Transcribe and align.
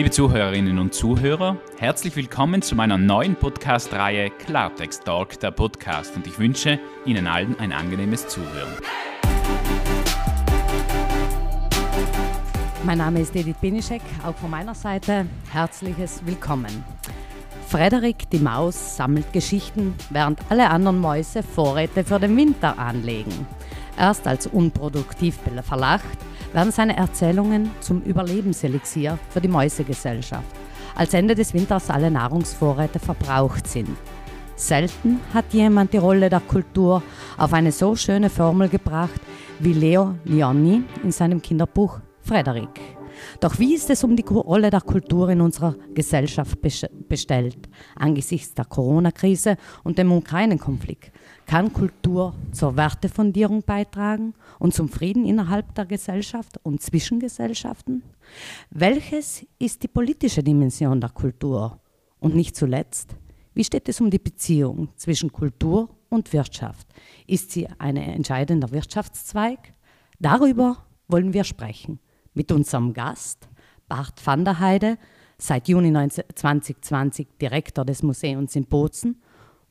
Liebe 0.00 0.10
Zuhörerinnen 0.10 0.78
und 0.78 0.94
Zuhörer, 0.94 1.58
herzlich 1.76 2.16
willkommen 2.16 2.62
zu 2.62 2.74
meiner 2.74 2.96
neuen 2.96 3.36
Podcast-Reihe 3.36 4.30
Klartext 4.30 5.04
Talk, 5.04 5.38
der 5.40 5.50
Podcast. 5.50 6.16
Und 6.16 6.26
ich 6.26 6.38
wünsche 6.38 6.80
Ihnen 7.04 7.26
allen 7.26 7.54
ein 7.60 7.70
angenehmes 7.70 8.26
Zuhören. 8.26 8.72
Mein 12.82 12.96
Name 12.96 13.20
ist 13.20 13.36
Edith 13.36 13.58
Benischek, 13.60 14.00
auch 14.24 14.34
von 14.36 14.48
meiner 14.48 14.74
Seite 14.74 15.26
herzliches 15.52 16.24
Willkommen. 16.24 16.82
Frederik 17.68 18.30
die 18.30 18.38
Maus 18.38 18.96
sammelt 18.96 19.34
Geschichten, 19.34 19.94
während 20.08 20.40
alle 20.48 20.70
anderen 20.70 20.98
Mäuse 20.98 21.42
Vorräte 21.42 22.04
für 22.04 22.18
den 22.18 22.38
Winter 22.38 22.78
anlegen. 22.78 23.46
Erst 23.98 24.26
als 24.26 24.46
unproduktiv 24.46 25.38
verlacht, 25.62 26.06
werden 26.52 26.72
seine 26.72 26.96
Erzählungen 26.96 27.70
zum 27.80 28.02
Überlebenselixier 28.02 29.18
für 29.30 29.40
die 29.40 29.48
Mäusegesellschaft, 29.48 30.46
als 30.94 31.14
Ende 31.14 31.34
des 31.34 31.54
Winters 31.54 31.90
alle 31.90 32.10
Nahrungsvorräte 32.10 32.98
verbraucht 32.98 33.66
sind. 33.66 33.96
Selten 34.56 35.20
hat 35.32 35.52
jemand 35.52 35.92
die 35.92 35.98
Rolle 35.98 36.28
der 36.28 36.40
Kultur 36.40 37.02
auf 37.38 37.52
eine 37.54 37.72
so 37.72 37.96
schöne 37.96 38.28
Formel 38.28 38.68
gebracht 38.68 39.20
wie 39.58 39.72
Leo 39.72 40.14
Lionni 40.24 40.82
in 41.02 41.12
seinem 41.12 41.40
Kinderbuch 41.40 42.00
Frederik. 42.22 42.68
Doch 43.40 43.58
wie 43.58 43.74
ist 43.74 43.90
es 43.90 44.04
um 44.04 44.16
die 44.16 44.24
Rolle 44.24 44.70
der 44.70 44.80
Kultur 44.80 45.28
in 45.30 45.40
unserer 45.40 45.76
Gesellschaft 45.94 46.58
bestellt? 47.08 47.68
Angesichts 47.96 48.54
der 48.54 48.64
Corona-Krise 48.64 49.56
und 49.84 49.98
dem 49.98 50.12
Ukraine-Konflikt 50.12 51.12
kann 51.46 51.72
Kultur 51.72 52.34
zur 52.52 52.76
Wertefundierung 52.76 53.62
beitragen 53.62 54.34
und 54.58 54.74
zum 54.74 54.88
Frieden 54.88 55.24
innerhalb 55.24 55.74
der 55.74 55.86
Gesellschaft 55.86 56.58
und 56.62 56.82
zwischen 56.82 57.20
Gesellschaften? 57.20 58.02
Welches 58.70 59.46
ist 59.58 59.82
die 59.82 59.88
politische 59.88 60.42
Dimension 60.42 61.00
der 61.00 61.10
Kultur? 61.10 61.80
Und 62.18 62.34
nicht 62.34 62.54
zuletzt, 62.54 63.16
wie 63.54 63.64
steht 63.64 63.88
es 63.88 64.00
um 64.00 64.10
die 64.10 64.18
Beziehung 64.18 64.90
zwischen 64.96 65.32
Kultur 65.32 65.88
und 66.10 66.32
Wirtschaft? 66.34 66.86
Ist 67.26 67.50
sie 67.50 67.66
ein 67.78 67.96
entscheidender 67.96 68.70
Wirtschaftszweig? 68.70 69.72
Darüber 70.18 70.84
wollen 71.08 71.32
wir 71.32 71.44
sprechen 71.44 71.98
mit 72.34 72.52
unserem 72.52 72.92
Gast, 72.92 73.48
Bart 73.88 74.24
van 74.24 74.44
der 74.44 74.60
Heide, 74.60 74.98
seit 75.38 75.68
Juni 75.68 75.92
2020 75.92 77.26
Direktor 77.40 77.84
des 77.84 78.02
Museums 78.02 78.54
in 78.56 78.66
Bozen 78.66 79.20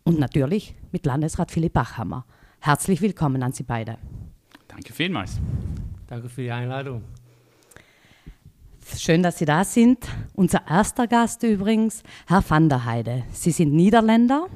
und 0.04 0.20
natürlich 0.20 0.76
mit 0.92 1.06
Landesrat 1.06 1.52
Philipp 1.52 1.74
Bachhammer. 1.74 2.26
Herzlich 2.60 3.02
willkommen 3.02 3.42
an 3.44 3.54
Sie 3.54 3.64
beide. 3.64 3.98
Danke 4.68 4.94
vielmals. 4.94 5.40
Danke 6.08 6.28
für 6.28 6.42
die 6.42 6.52
Einladung. 6.52 7.04
Schön, 8.98 9.22
dass 9.22 9.38
Sie 9.38 9.46
da 9.46 9.64
sind. 9.64 10.00
Unser 10.34 10.68
erster 10.68 11.08
Gast 11.08 11.44
übrigens, 11.44 12.04
Herr 12.28 12.44
van 12.48 12.70
der 12.70 12.86
Heide. 12.86 13.24
Sie 13.32 13.52
sind 13.52 13.74
Niederländer, 13.74 14.48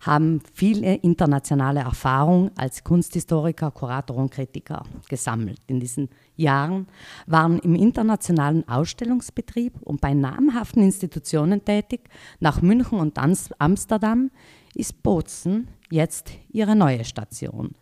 haben 0.00 0.40
viele 0.54 0.94
internationale 0.96 1.80
Erfahrung 1.80 2.50
als 2.56 2.82
Kunsthistoriker, 2.84 3.70
Kurator 3.70 4.16
und 4.16 4.30
Kritiker 4.30 4.84
gesammelt. 5.08 5.60
In 5.66 5.78
diesen 5.78 6.08
Jahren 6.36 6.86
waren 7.26 7.58
im 7.58 7.74
internationalen 7.74 8.66
Ausstellungsbetrieb 8.66 9.74
und 9.82 10.00
bei 10.00 10.14
namhaften 10.14 10.82
Institutionen 10.82 11.64
tätig. 11.64 12.08
Nach 12.40 12.62
München 12.62 12.98
und 12.98 13.18
Amsterdam 13.58 14.30
ist 14.74 15.02
Bozen 15.02 15.68
jetzt 15.90 16.30
ihre 16.50 16.74
neue 16.74 17.04
Station. 17.04 17.74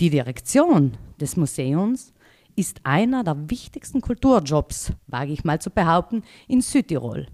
Die 0.00 0.10
Direktion 0.10 0.96
des 1.20 1.36
Museums 1.36 2.12
ist 2.56 2.80
einer 2.84 3.24
der 3.24 3.50
wichtigsten 3.50 4.00
Kulturjobs, 4.00 4.92
wage 5.06 5.32
ich 5.32 5.44
mal 5.44 5.60
zu 5.60 5.70
behaupten, 5.70 6.22
in 6.46 6.60
Südtirol. 6.60 7.26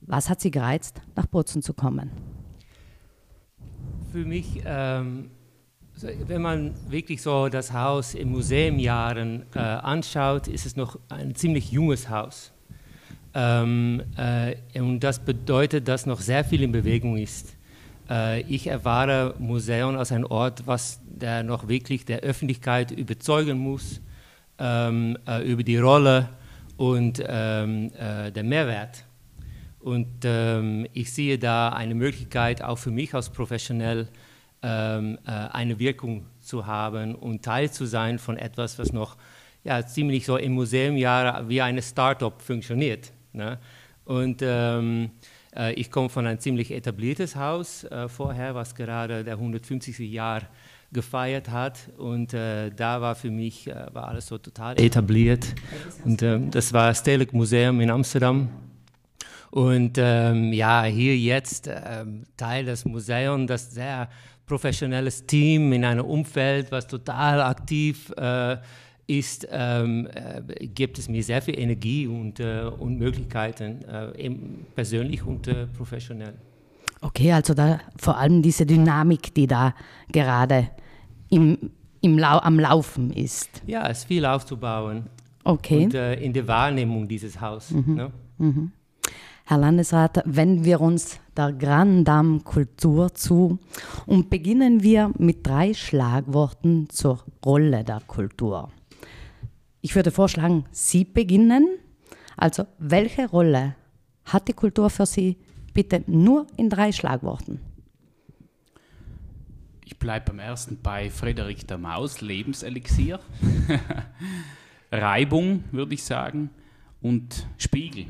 Was 0.00 0.28
hat 0.28 0.40
Sie 0.40 0.50
gereizt, 0.50 1.00
nach 1.16 1.26
Bozen 1.26 1.62
zu 1.62 1.74
kommen? 1.74 2.10
Für 4.14 4.24
mich, 4.24 4.62
ähm, 4.64 5.28
wenn 6.28 6.40
man 6.40 6.72
wirklich 6.88 7.20
so 7.20 7.48
das 7.48 7.72
Haus 7.72 8.14
im 8.14 8.30
Museumjahren 8.30 9.42
äh, 9.56 9.58
anschaut, 9.58 10.46
ist 10.46 10.66
es 10.66 10.76
noch 10.76 11.00
ein 11.08 11.34
ziemlich 11.34 11.72
junges 11.72 12.08
Haus. 12.08 12.52
Ähm, 13.34 14.04
äh, 14.16 14.54
und 14.80 15.00
das 15.00 15.18
bedeutet, 15.18 15.88
dass 15.88 16.06
noch 16.06 16.20
sehr 16.20 16.44
viel 16.44 16.62
in 16.62 16.70
Bewegung 16.70 17.16
ist. 17.16 17.56
Äh, 18.08 18.42
ich 18.42 18.68
erwarte 18.68 19.34
Museum 19.40 19.96
als 19.96 20.12
ein 20.12 20.24
Ort, 20.24 20.64
was 20.64 21.00
der 21.04 21.42
noch 21.42 21.66
wirklich 21.66 22.04
der 22.04 22.20
Öffentlichkeit 22.20 22.92
überzeugen 22.92 23.58
muss 23.58 24.00
ähm, 24.60 25.18
äh, 25.26 25.42
über 25.42 25.64
die 25.64 25.78
Rolle 25.78 26.28
und 26.76 27.20
ähm, 27.26 27.90
äh, 27.98 28.30
den 28.30 28.48
Mehrwert. 28.48 29.04
Und 29.84 30.24
ähm, 30.24 30.86
ich 30.94 31.12
sehe 31.12 31.38
da 31.38 31.68
eine 31.68 31.94
Möglichkeit, 31.94 32.62
auch 32.62 32.78
für 32.78 32.90
mich 32.90 33.12
als 33.12 33.28
professionell 33.28 34.08
ähm, 34.62 35.18
äh, 35.26 35.30
eine 35.30 35.78
Wirkung 35.78 36.24
zu 36.40 36.64
haben 36.64 37.14
und 37.14 37.44
Teil 37.44 37.70
zu 37.70 37.84
sein 37.84 38.18
von 38.18 38.38
etwas, 38.38 38.78
was 38.78 38.94
noch 38.94 39.18
ja, 39.62 39.84
ziemlich 39.86 40.24
so 40.24 40.38
im 40.38 40.52
Museumjahr 40.52 41.50
wie 41.50 41.60
eine 41.60 41.82
Start-up 41.82 42.40
funktioniert. 42.40 43.12
Ne? 43.34 43.58
Und 44.06 44.40
ähm, 44.40 45.10
äh, 45.54 45.74
ich 45.74 45.90
komme 45.90 46.08
von 46.08 46.26
einem 46.26 46.38
ziemlich 46.38 46.70
etabliertes 46.70 47.36
Haus 47.36 47.84
äh, 47.84 48.08
vorher, 48.08 48.54
was 48.54 48.74
gerade 48.74 49.22
der 49.22 49.34
150. 49.34 49.98
Jahr 49.98 50.48
gefeiert 50.92 51.50
hat 51.50 51.90
und 51.98 52.32
äh, 52.32 52.70
da 52.70 53.02
war 53.02 53.16
für 53.16 53.30
mich 53.30 53.66
äh, 53.66 53.74
war 53.92 54.08
alles 54.08 54.28
so 54.28 54.38
total 54.38 54.80
etabliert 54.80 55.44
und 56.04 56.22
äh, 56.22 56.38
das 56.50 56.72
war 56.72 56.88
das 56.88 57.00
Stedelijk 57.00 57.32
Museum 57.32 57.80
in 57.80 57.90
Amsterdam 57.90 58.48
und 59.54 59.98
ähm, 59.98 60.52
ja 60.52 60.82
hier 60.82 61.16
jetzt 61.16 61.70
ähm, 61.70 62.24
Teil 62.36 62.64
des 62.64 62.84
Museums 62.84 63.46
das 63.46 63.70
sehr 63.70 64.08
professionelles 64.46 65.26
Team 65.26 65.72
in 65.72 65.84
einem 65.84 66.04
Umfeld 66.04 66.72
was 66.72 66.88
total 66.88 67.40
aktiv 67.40 68.12
äh, 68.16 68.56
ist, 69.06 69.46
ähm, 69.52 70.08
äh, 70.12 70.66
gibt 70.66 70.98
es 70.98 71.08
mir 71.08 71.22
sehr 71.22 71.40
viel 71.40 71.56
Energie 71.58 72.08
und, 72.08 72.40
äh, 72.40 72.62
und 72.62 72.98
Möglichkeiten, 72.98 73.82
äh, 73.84 74.30
persönlich 74.74 75.22
und 75.22 75.46
äh, 75.46 75.66
professionell. 75.66 76.34
Okay, 77.02 77.30
also 77.32 77.52
da 77.54 77.80
vor 77.98 78.16
allem 78.16 78.40
diese 78.40 78.64
Dynamik, 78.64 79.34
die 79.34 79.46
da 79.46 79.74
gerade 80.10 80.70
im, 81.28 81.70
im 82.00 82.18
Lau 82.18 82.38
am 82.38 82.58
Laufen 82.58 83.12
ist. 83.12 83.62
Ja, 83.66 83.86
es 83.88 83.98
ist 83.98 84.04
viel 84.06 84.24
aufzubauen. 84.24 85.04
Okay. 85.44 85.84
Und 85.84 85.94
äh, 85.94 86.14
in 86.14 86.32
der 86.32 86.48
Wahrnehmung 86.48 87.06
dieses 87.06 87.38
Hauses. 87.38 87.72
Mhm. 87.72 87.94
Ne? 87.94 88.10
Mhm. 88.38 88.72
Herr 89.46 89.58
Landesrat, 89.58 90.22
wenden 90.24 90.64
wir 90.64 90.80
uns 90.80 91.20
der 91.36 91.52
Grand 91.52 92.08
Dame 92.08 92.40
Kultur 92.40 93.12
zu 93.12 93.58
und 94.06 94.30
beginnen 94.30 94.82
wir 94.82 95.12
mit 95.18 95.46
drei 95.46 95.74
Schlagworten 95.74 96.88
zur 96.88 97.22
Rolle 97.44 97.84
der 97.84 98.00
Kultur. 98.06 98.72
Ich 99.82 99.94
würde 99.94 100.10
vorschlagen, 100.10 100.64
Sie 100.70 101.04
beginnen. 101.04 101.68
Also, 102.38 102.64
welche 102.78 103.28
Rolle 103.28 103.74
hat 104.24 104.48
die 104.48 104.54
Kultur 104.54 104.88
für 104.88 105.04
Sie? 105.04 105.36
Bitte 105.74 106.02
nur 106.06 106.46
in 106.56 106.70
drei 106.70 106.90
Schlagworten. 106.90 107.60
Ich 109.84 109.98
bleibe 109.98 110.30
beim 110.30 110.38
ersten 110.38 110.78
bei 110.82 111.10
Frederik 111.10 111.68
der 111.68 111.76
Maus, 111.76 112.22
Lebenselixier. 112.22 113.20
Reibung, 114.90 115.64
würde 115.70 115.92
ich 115.92 116.02
sagen, 116.02 116.48
und 117.02 117.46
Spiegel. 117.58 118.06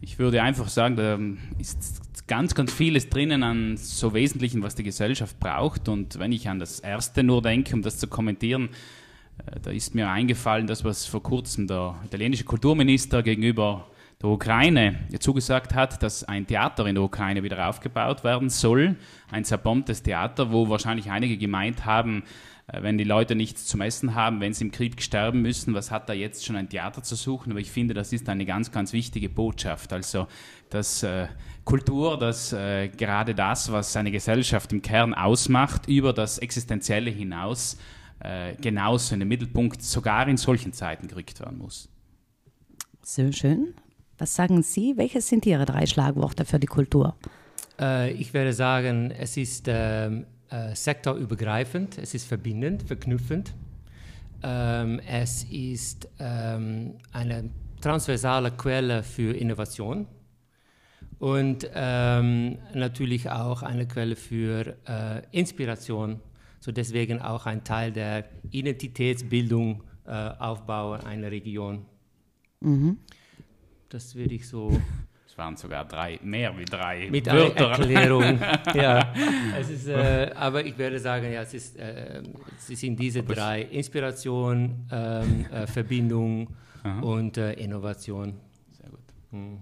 Ich 0.00 0.18
würde 0.18 0.42
einfach 0.42 0.68
sagen, 0.68 0.96
da 0.96 1.18
ist 1.58 2.26
ganz, 2.28 2.54
ganz 2.54 2.72
vieles 2.72 3.08
drinnen 3.08 3.42
an 3.42 3.76
so 3.76 4.14
Wesentlichen, 4.14 4.62
was 4.62 4.76
die 4.76 4.84
Gesellschaft 4.84 5.40
braucht. 5.40 5.88
Und 5.88 6.18
wenn 6.18 6.30
ich 6.30 6.48
an 6.48 6.60
das 6.60 6.78
Erste 6.78 7.24
nur 7.24 7.42
denke, 7.42 7.74
um 7.74 7.82
das 7.82 7.98
zu 7.98 8.06
kommentieren, 8.06 8.68
äh, 9.46 9.58
da 9.60 9.70
ist 9.70 9.94
mir 9.94 10.08
eingefallen, 10.08 10.68
das, 10.68 10.84
was 10.84 11.06
vor 11.06 11.22
kurzem 11.22 11.66
der 11.66 11.96
italienische 12.04 12.44
Kulturminister 12.44 13.22
gegenüber 13.22 13.88
der 14.22 14.30
Ukraine 14.30 14.98
zugesagt 15.20 15.74
hat, 15.74 16.02
dass 16.02 16.24
ein 16.24 16.46
Theater 16.46 16.86
in 16.86 16.96
der 16.96 17.04
Ukraine 17.04 17.42
wieder 17.42 17.68
aufgebaut 17.68 18.24
werden 18.24 18.50
soll. 18.50 18.96
Ein 19.30 19.44
zerbombtes 19.44 20.02
Theater, 20.02 20.52
wo 20.52 20.68
wahrscheinlich 20.68 21.10
einige 21.10 21.36
gemeint 21.36 21.84
haben, 21.86 22.24
wenn 22.72 22.98
die 22.98 23.04
Leute 23.04 23.34
nichts 23.34 23.66
zum 23.66 23.80
Essen 23.80 24.14
haben, 24.14 24.40
wenn 24.40 24.52
sie 24.52 24.64
im 24.64 24.72
Krieg 24.72 25.00
sterben 25.00 25.40
müssen, 25.40 25.72
was 25.74 25.90
hat 25.90 26.08
da 26.08 26.12
jetzt 26.12 26.44
schon 26.44 26.56
ein 26.56 26.68
Theater 26.68 27.02
zu 27.02 27.14
suchen? 27.14 27.50
Aber 27.52 27.60
ich 27.60 27.70
finde, 27.70 27.94
das 27.94 28.12
ist 28.12 28.28
eine 28.28 28.44
ganz, 28.44 28.70
ganz 28.70 28.92
wichtige 28.92 29.30
Botschaft. 29.30 29.92
Also, 29.92 30.26
dass 30.68 31.02
äh, 31.02 31.28
Kultur, 31.64 32.18
dass 32.18 32.52
äh, 32.52 32.88
gerade 32.88 33.34
das, 33.34 33.72
was 33.72 33.96
eine 33.96 34.10
Gesellschaft 34.10 34.72
im 34.72 34.82
Kern 34.82 35.14
ausmacht, 35.14 35.88
über 35.88 36.12
das 36.12 36.38
Existenzielle 36.38 37.10
hinaus 37.10 37.78
äh, 38.20 38.54
genauso 38.56 39.14
in 39.14 39.20
den 39.20 39.28
Mittelpunkt 39.28 39.82
sogar 39.82 40.28
in 40.28 40.36
solchen 40.36 40.72
Zeiten 40.72 41.08
gerückt 41.08 41.40
werden 41.40 41.58
muss. 41.58 41.88
Sehr 43.02 43.32
schön. 43.32 43.74
Was 44.18 44.34
sagen 44.34 44.62
Sie? 44.62 44.96
Welche 44.96 45.20
sind 45.20 45.46
Ihre 45.46 45.64
drei 45.64 45.86
Schlagworte 45.86 46.44
für 46.44 46.58
die 46.58 46.66
Kultur? 46.66 47.16
Äh, 47.80 48.12
ich 48.12 48.34
würde 48.34 48.52
sagen, 48.52 49.10
es 49.10 49.36
ist 49.36 49.66
ähm, 49.68 50.26
äh, 50.50 50.74
sektorübergreifend, 50.74 51.98
es 51.98 52.14
ist 52.14 52.26
verbindend, 52.26 52.82
verknüpfend. 52.82 53.54
Ähm, 54.42 55.00
es 55.00 55.44
ist 55.44 56.08
ähm, 56.18 56.94
eine 57.12 57.50
transversale 57.80 58.50
Quelle 58.52 59.02
für 59.02 59.36
Innovation 59.36 60.06
und 61.18 61.68
ähm, 61.74 62.58
natürlich 62.74 63.28
auch 63.30 63.62
eine 63.62 63.86
Quelle 63.86 64.16
für 64.16 64.76
äh, 64.86 65.22
Inspiration, 65.32 66.20
so 66.60 66.72
deswegen 66.72 67.20
auch 67.20 67.46
ein 67.46 67.64
Teil 67.64 67.92
der 67.92 68.24
Identitätsbildung, 68.50 69.82
äh, 70.06 70.10
Aufbau 70.10 70.92
einer 70.92 71.30
Region. 71.30 71.84
Mhm. 72.60 72.98
Das 73.88 74.14
würde 74.14 74.34
ich 74.34 74.46
so. 74.48 74.80
Es 75.38 75.44
waren 75.44 75.56
sogar 75.56 75.84
drei, 75.84 76.18
mehr 76.24 76.52
wie 76.58 76.64
drei 76.64 77.08
mit 77.12 77.26
Wörter. 77.26 77.70
Erklärung. 77.70 78.40
ja, 78.74 79.14
es 79.56 79.70
ist, 79.70 79.86
äh, 79.86 80.32
aber 80.34 80.64
ich 80.66 80.76
würde 80.76 80.98
sagen, 80.98 81.32
ja, 81.32 81.42
es, 81.42 81.54
ist, 81.54 81.78
äh, 81.78 82.24
es 82.68 82.80
sind 82.80 82.98
diese 82.98 83.22
drei: 83.22 83.62
Inspiration, 83.62 84.88
ähm, 84.90 85.46
äh, 85.52 85.68
Verbindung 85.68 86.48
Aha. 86.82 86.98
und 87.02 87.36
äh, 87.36 87.52
Innovation. 87.52 88.34
Sehr 88.72 88.90
gut. 88.90 88.98
Mhm. 89.30 89.58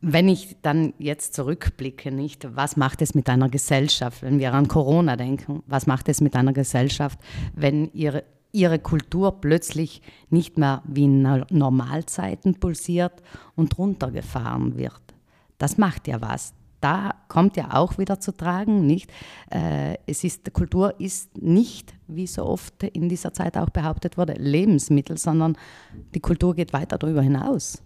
Wenn 0.00 0.30
ich 0.30 0.56
dann 0.62 0.94
jetzt 0.96 1.34
zurückblicke, 1.34 2.10
nicht, 2.10 2.56
was 2.56 2.78
macht 2.78 3.02
es 3.02 3.14
mit 3.14 3.28
einer 3.28 3.50
Gesellschaft, 3.50 4.22
wenn 4.22 4.38
wir 4.38 4.54
an 4.54 4.68
Corona 4.68 5.16
denken, 5.16 5.62
was 5.66 5.86
macht 5.86 6.08
es 6.08 6.22
mit 6.22 6.34
einer 6.34 6.54
Gesellschaft, 6.54 7.18
wenn 7.54 7.92
ihre, 7.92 8.24
ihre 8.52 8.78
Kultur 8.78 9.40
plötzlich 9.40 10.02
nicht 10.28 10.58
mehr 10.58 10.82
wie 10.86 11.04
in 11.04 11.22
Normalzeiten 11.50 12.54
pulsiert 12.54 13.22
und 13.56 13.78
runtergefahren 13.78 14.76
wird? 14.76 15.00
Das 15.58 15.78
macht 15.78 16.08
ja 16.08 16.20
was. 16.20 16.54
Da 16.80 17.14
kommt 17.28 17.58
ja 17.58 17.74
auch 17.74 17.98
wieder 17.98 18.20
zu 18.20 18.32
tragen, 18.32 18.86
nicht? 18.86 19.12
Äh, 19.50 19.98
es 20.06 20.24
ist, 20.24 20.50
Kultur 20.54 20.98
ist 20.98 21.36
nicht, 21.36 21.92
wie 22.08 22.26
so 22.26 22.46
oft 22.46 22.82
in 22.82 23.10
dieser 23.10 23.34
Zeit 23.34 23.58
auch 23.58 23.68
behauptet 23.68 24.16
wurde, 24.16 24.32
Lebensmittel, 24.32 25.18
sondern 25.18 25.58
die 26.14 26.20
Kultur 26.20 26.54
geht 26.54 26.72
weiter 26.72 26.96
darüber 26.96 27.20
hinaus. 27.20 27.82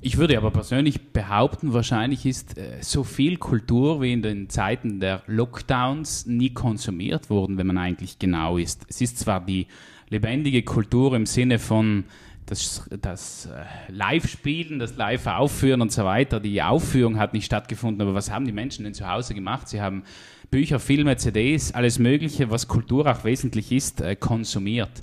Ich 0.00 0.18
würde 0.18 0.36
aber 0.36 0.50
persönlich 0.50 1.12
behaupten, 1.12 1.72
wahrscheinlich 1.72 2.26
ist 2.26 2.58
äh, 2.58 2.78
so 2.80 3.02
viel 3.02 3.38
Kultur 3.38 4.02
wie 4.02 4.12
in 4.12 4.22
den 4.22 4.48
Zeiten 4.48 5.00
der 5.00 5.22
Lockdowns 5.26 6.26
nie 6.26 6.50
konsumiert 6.50 7.30
worden, 7.30 7.56
wenn 7.56 7.66
man 7.66 7.78
eigentlich 7.78 8.18
genau 8.18 8.58
ist. 8.58 8.84
Es 8.88 9.00
ist 9.00 9.18
zwar 9.18 9.44
die 9.44 9.66
lebendige 10.08 10.62
Kultur 10.62 11.14
im 11.14 11.26
Sinne 11.26 11.58
von 11.58 12.04
das, 12.44 12.88
das 13.00 13.46
äh, 13.46 13.92
Live-Spielen, 13.92 14.78
das 14.78 14.96
Live-Aufführen 14.96 15.80
und 15.80 15.90
so 15.90 16.04
weiter. 16.04 16.40
Die 16.40 16.62
Aufführung 16.62 17.18
hat 17.18 17.32
nicht 17.32 17.46
stattgefunden, 17.46 18.00
aber 18.02 18.14
was 18.14 18.30
haben 18.30 18.44
die 18.44 18.52
Menschen 18.52 18.84
denn 18.84 18.94
zu 18.94 19.08
Hause 19.08 19.34
gemacht? 19.34 19.68
Sie 19.68 19.80
haben 19.80 20.04
Bücher, 20.50 20.78
Filme, 20.78 21.16
CDs, 21.16 21.72
alles 21.72 21.98
Mögliche, 21.98 22.50
was 22.50 22.68
Kultur 22.68 23.10
auch 23.10 23.24
wesentlich 23.24 23.72
ist, 23.72 24.00
äh, 24.00 24.14
konsumiert 24.14 25.02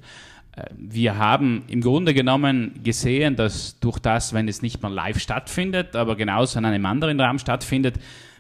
wir 0.77 1.17
haben 1.17 1.63
im 1.67 1.81
Grunde 1.81 2.13
genommen 2.13 2.79
gesehen, 2.83 3.35
dass 3.35 3.79
durch 3.79 3.99
das, 3.99 4.33
wenn 4.33 4.47
es 4.47 4.61
nicht 4.61 4.81
mehr 4.81 4.91
live 4.91 5.19
stattfindet, 5.19 5.95
aber 5.95 6.15
genauso 6.15 6.59
an 6.59 6.65
einem 6.65 6.85
anderen 6.85 7.19
Raum 7.19 7.39
stattfindet, 7.39 7.97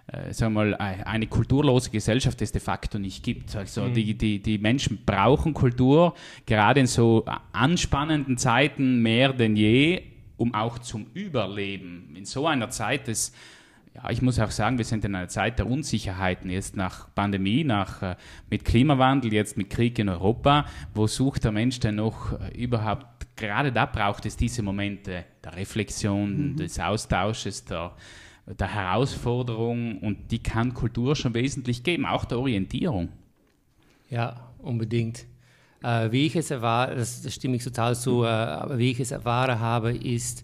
äh, 0.07 0.33
sagen 0.33 0.53
wir 0.53 0.65
mal, 0.65 0.75
eine 0.75 1.27
kulturlose 1.27 1.89
Gesellschaft 1.89 2.41
es 2.41 2.51
de 2.51 2.61
facto 2.61 2.99
nicht 2.99 3.23
gibt. 3.23 3.55
Also 3.55 3.83
mhm. 3.83 3.93
die, 3.93 4.13
die, 4.13 4.39
die 4.39 4.57
Menschen 4.57 4.99
brauchen 5.05 5.53
Kultur, 5.53 6.13
gerade 6.45 6.81
in 6.81 6.87
so 6.87 7.25
anspannenden 7.51 8.37
Zeiten 8.37 9.01
mehr 9.01 9.33
denn 9.33 9.55
je, 9.55 10.03
um 10.37 10.53
auch 10.53 10.79
zum 10.79 11.07
Überleben. 11.13 12.13
In 12.15 12.25
so 12.25 12.45
einer 12.45 12.69
Zeit 12.69 13.07
des 13.07 13.33
ja, 13.95 14.09
ich 14.09 14.21
muss 14.21 14.39
auch 14.39 14.49
sagen, 14.49 14.77
wir 14.79 14.85
sind 14.85 15.05
in 15.05 15.13
einer 15.13 15.27
Zeit 15.27 15.59
der 15.59 15.67
Unsicherheiten, 15.67 16.49
jetzt 16.49 16.75
nach 16.75 17.13
Pandemie, 17.13 17.63
nach, 17.63 18.01
äh, 18.01 18.15
mit 18.49 18.65
Klimawandel, 18.65 19.33
jetzt 19.33 19.55
mit 19.55 19.69
Krieg 19.69 19.99
in 19.99 20.09
Europa. 20.09 20.65
Wo 20.95 21.05
sucht 21.05 21.43
der 21.43 21.51
Mensch 21.51 21.79
denn 21.79 21.95
noch 21.95 22.39
äh, 22.39 22.57
überhaupt? 22.57 23.05
Gerade 23.35 23.71
da 23.71 23.85
braucht 23.85 24.25
es 24.25 24.35
diese 24.35 24.63
Momente 24.63 25.25
der 25.43 25.55
Reflexion, 25.55 26.53
mhm. 26.53 26.55
des 26.55 26.79
Austausches, 26.79 27.65
der, 27.65 27.93
der 28.47 28.73
Herausforderung 28.73 29.99
und 29.99 30.31
die 30.31 30.39
kann 30.39 30.73
Kultur 30.73 31.15
schon 31.15 31.35
wesentlich 31.35 31.83
geben, 31.83 32.05
auch 32.05 32.25
der 32.25 32.39
Orientierung. 32.39 33.09
Ja, 34.09 34.49
unbedingt. 34.57 35.25
Äh, 35.83 36.11
wie 36.11 36.25
ich 36.25 36.35
es 36.35 36.49
erwahre, 36.49 36.95
das, 36.95 37.21
das 37.21 37.35
stimme 37.35 37.57
ich 37.57 37.63
total 37.63 37.95
zu, 37.95 38.23
äh, 38.23 38.27
aber 38.27 38.79
wie 38.79 38.91
ich 38.91 38.99
es 38.99 39.11
erfahre 39.11 39.59
habe, 39.59 39.95
ist, 39.95 40.43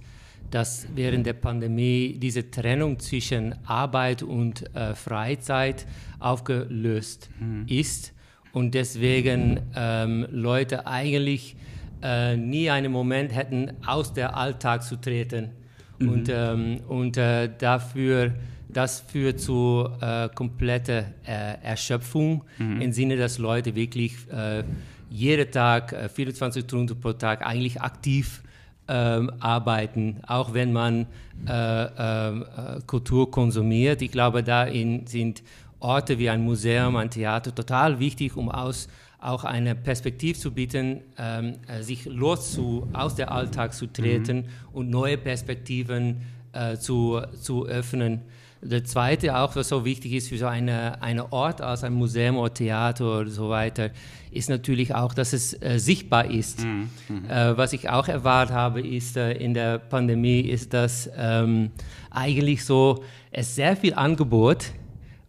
dass 0.51 0.87
während 0.95 1.25
der 1.25 1.33
Pandemie 1.33 2.17
diese 2.17 2.49
Trennung 2.49 2.99
zwischen 2.99 3.55
Arbeit 3.65 4.23
und 4.23 4.75
äh, 4.75 4.95
Freizeit 4.95 5.85
aufgelöst 6.19 7.29
mhm. 7.39 7.65
ist 7.67 8.13
und 8.51 8.73
deswegen 8.73 9.61
ähm, 9.75 10.27
Leute 10.31 10.87
eigentlich 10.87 11.55
äh, 12.01 12.35
nie 12.35 12.69
einen 12.69 12.91
Moment 12.91 13.33
hätten, 13.35 13.71
aus 13.85 14.13
der 14.13 14.35
Alltag 14.35 14.83
zu 14.83 14.95
treten. 14.95 15.51
Mhm. 15.99 16.09
Und, 16.09 16.29
ähm, 16.31 16.79
und 16.87 17.17
äh, 17.17 17.49
dafür, 17.57 18.33
das 18.69 19.01
führt 19.01 19.39
zu 19.39 19.89
äh, 20.01 20.29
kompletter 20.29 21.05
äh, 21.25 21.61
Erschöpfung 21.61 22.43
mhm. 22.57 22.81
im 22.81 22.91
Sinne, 22.91 23.17
dass 23.17 23.37
Leute 23.37 23.75
wirklich 23.75 24.15
äh, 24.31 24.63
jeden 25.09 25.51
Tag, 25.51 26.11
24 26.13 26.63
Stunden 26.63 26.99
pro 26.99 27.13
Tag 27.13 27.45
eigentlich 27.45 27.81
aktiv 27.81 28.43
ähm, 28.89 29.31
arbeiten, 29.39 30.17
auch 30.27 30.53
wenn 30.53 30.73
man 30.73 31.05
äh, 31.47 31.83
äh, 31.83 32.81
Kultur 32.87 33.29
konsumiert. 33.29 34.01
Ich 34.01 34.11
glaube, 34.11 34.43
da 34.43 34.67
sind 35.05 35.43
Orte 35.79 36.19
wie 36.19 36.29
ein 36.29 36.43
Museum, 36.43 36.95
ein 36.95 37.09
Theater 37.09 37.53
total 37.53 37.99
wichtig, 37.99 38.35
um 38.35 38.49
aus, 38.49 38.89
auch 39.21 39.43
eine 39.43 39.75
Perspektive 39.75 40.39
zu 40.39 40.51
bieten, 40.51 41.01
ähm, 41.17 41.55
äh, 41.67 41.83
sich 41.83 42.05
los 42.05 42.53
zu, 42.53 42.87
aus 42.93 43.15
der 43.15 43.31
Alltag 43.31 43.73
zu 43.73 43.87
treten 43.87 44.37
mhm. 44.37 44.45
und 44.73 44.89
neue 44.89 45.17
Perspektiven 45.17 46.21
äh, 46.53 46.77
zu, 46.77 47.21
zu 47.41 47.65
öffnen. 47.65 48.21
Der 48.61 48.83
zweite, 48.83 49.37
auch 49.37 49.55
was 49.55 49.69
so 49.69 49.85
wichtig 49.85 50.11
ist 50.13 50.29
für 50.29 50.37
so 50.37 50.45
eine, 50.45 51.01
eine 51.01 51.31
Ort 51.31 51.61
als 51.61 51.83
ein 51.85 51.93
Museum 51.93 52.37
oder 52.37 52.53
Theater 52.53 53.21
oder 53.21 53.29
so 53.29 53.49
weiter, 53.49 53.91
ist 54.31 54.49
natürlich 54.49 54.93
auch, 54.93 55.13
dass 55.13 55.31
es 55.31 55.59
äh, 55.61 55.79
sichtbar 55.79 56.29
ist. 56.29 56.65
Mhm. 56.65 56.89
Mhm. 57.07 57.29
Äh, 57.29 57.57
was 57.57 57.71
ich 57.71 57.89
auch 57.89 58.07
erwartet 58.09 58.55
habe, 58.55 58.81
ist 58.81 59.15
äh, 59.15 59.31
in 59.33 59.53
der 59.53 59.79
Pandemie, 59.79 60.41
ist, 60.41 60.73
dass 60.73 61.09
ähm, 61.17 61.71
eigentlich 62.11 62.65
so 62.65 63.03
es 63.31 63.55
sehr 63.55 63.77
viel 63.77 63.93
Angebot 63.93 64.71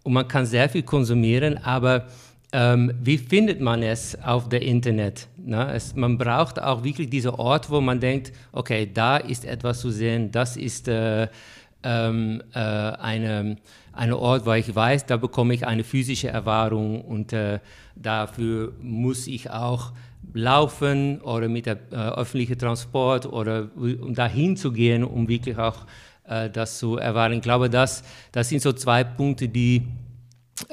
und 0.03 0.13
man 0.13 0.27
kann 0.27 0.45
sehr 0.45 0.69
viel 0.69 0.83
konsumieren, 0.83 1.59
aber 1.59 2.07
ähm, 2.53 2.93
wie 3.01 3.17
findet 3.17 3.61
man 3.61 3.83
es 3.83 4.21
auf 4.23 4.49
der 4.49 4.63
Internet? 4.63 5.29
Na, 5.37 5.73
es, 5.73 5.95
man 5.95 6.19
braucht 6.19 6.61
auch 6.61 6.83
wirklich 6.83 7.09
diesen 7.09 7.31
Ort, 7.31 7.71
wo 7.71 7.81
man 7.81 8.01
denkt, 8.01 8.33
okay, 8.53 8.91
da 8.93 9.19
ist 9.19 9.45
etwas 9.45 9.81
zu 9.81 9.91
sehen, 9.91 10.33
das 10.33 10.57
ist 10.57 10.89
äh, 10.89 11.29
ähm, 11.83 12.43
äh, 12.53 12.59
eine, 12.59 13.57
eine 13.93 14.19
Ort, 14.19 14.47
wo 14.47 14.53
ich 14.53 14.75
weiß, 14.75 15.07
da 15.07 15.17
bekomme 15.17 15.55
ich 15.55 15.67
eine 15.67 15.85
physische 15.85 16.29
Erfahrung 16.29 17.03
und 17.03 17.33
äh, 17.33 17.61
dafür 17.97 18.73
muss 18.81 19.27
ich 19.27 19.51
auch 19.51 19.93
laufen 20.33 21.21
oder 21.23 21.49
mit 21.49 21.67
dem 21.67 21.79
äh, 21.91 21.97
öffentlichen 21.97 22.59
Transport 22.59 23.27
oder 23.27 23.69
um 23.77 24.15
dahin 24.15 24.57
zu 24.57 24.73
gehen, 24.73 25.05
um 25.05 25.29
wirklich 25.29 25.59
auch 25.59 25.87
äh, 26.31 26.49
das 26.51 26.79
zu 26.79 26.97
erfahren. 26.97 27.33
Ich 27.33 27.43
glaube, 27.43 27.69
das, 27.69 28.05
das 28.33 28.49
sind 28.49 28.63
so 28.63 28.73
zwei 28.73 29.05
Punkte, 29.05 29.49
die 29.49 29.83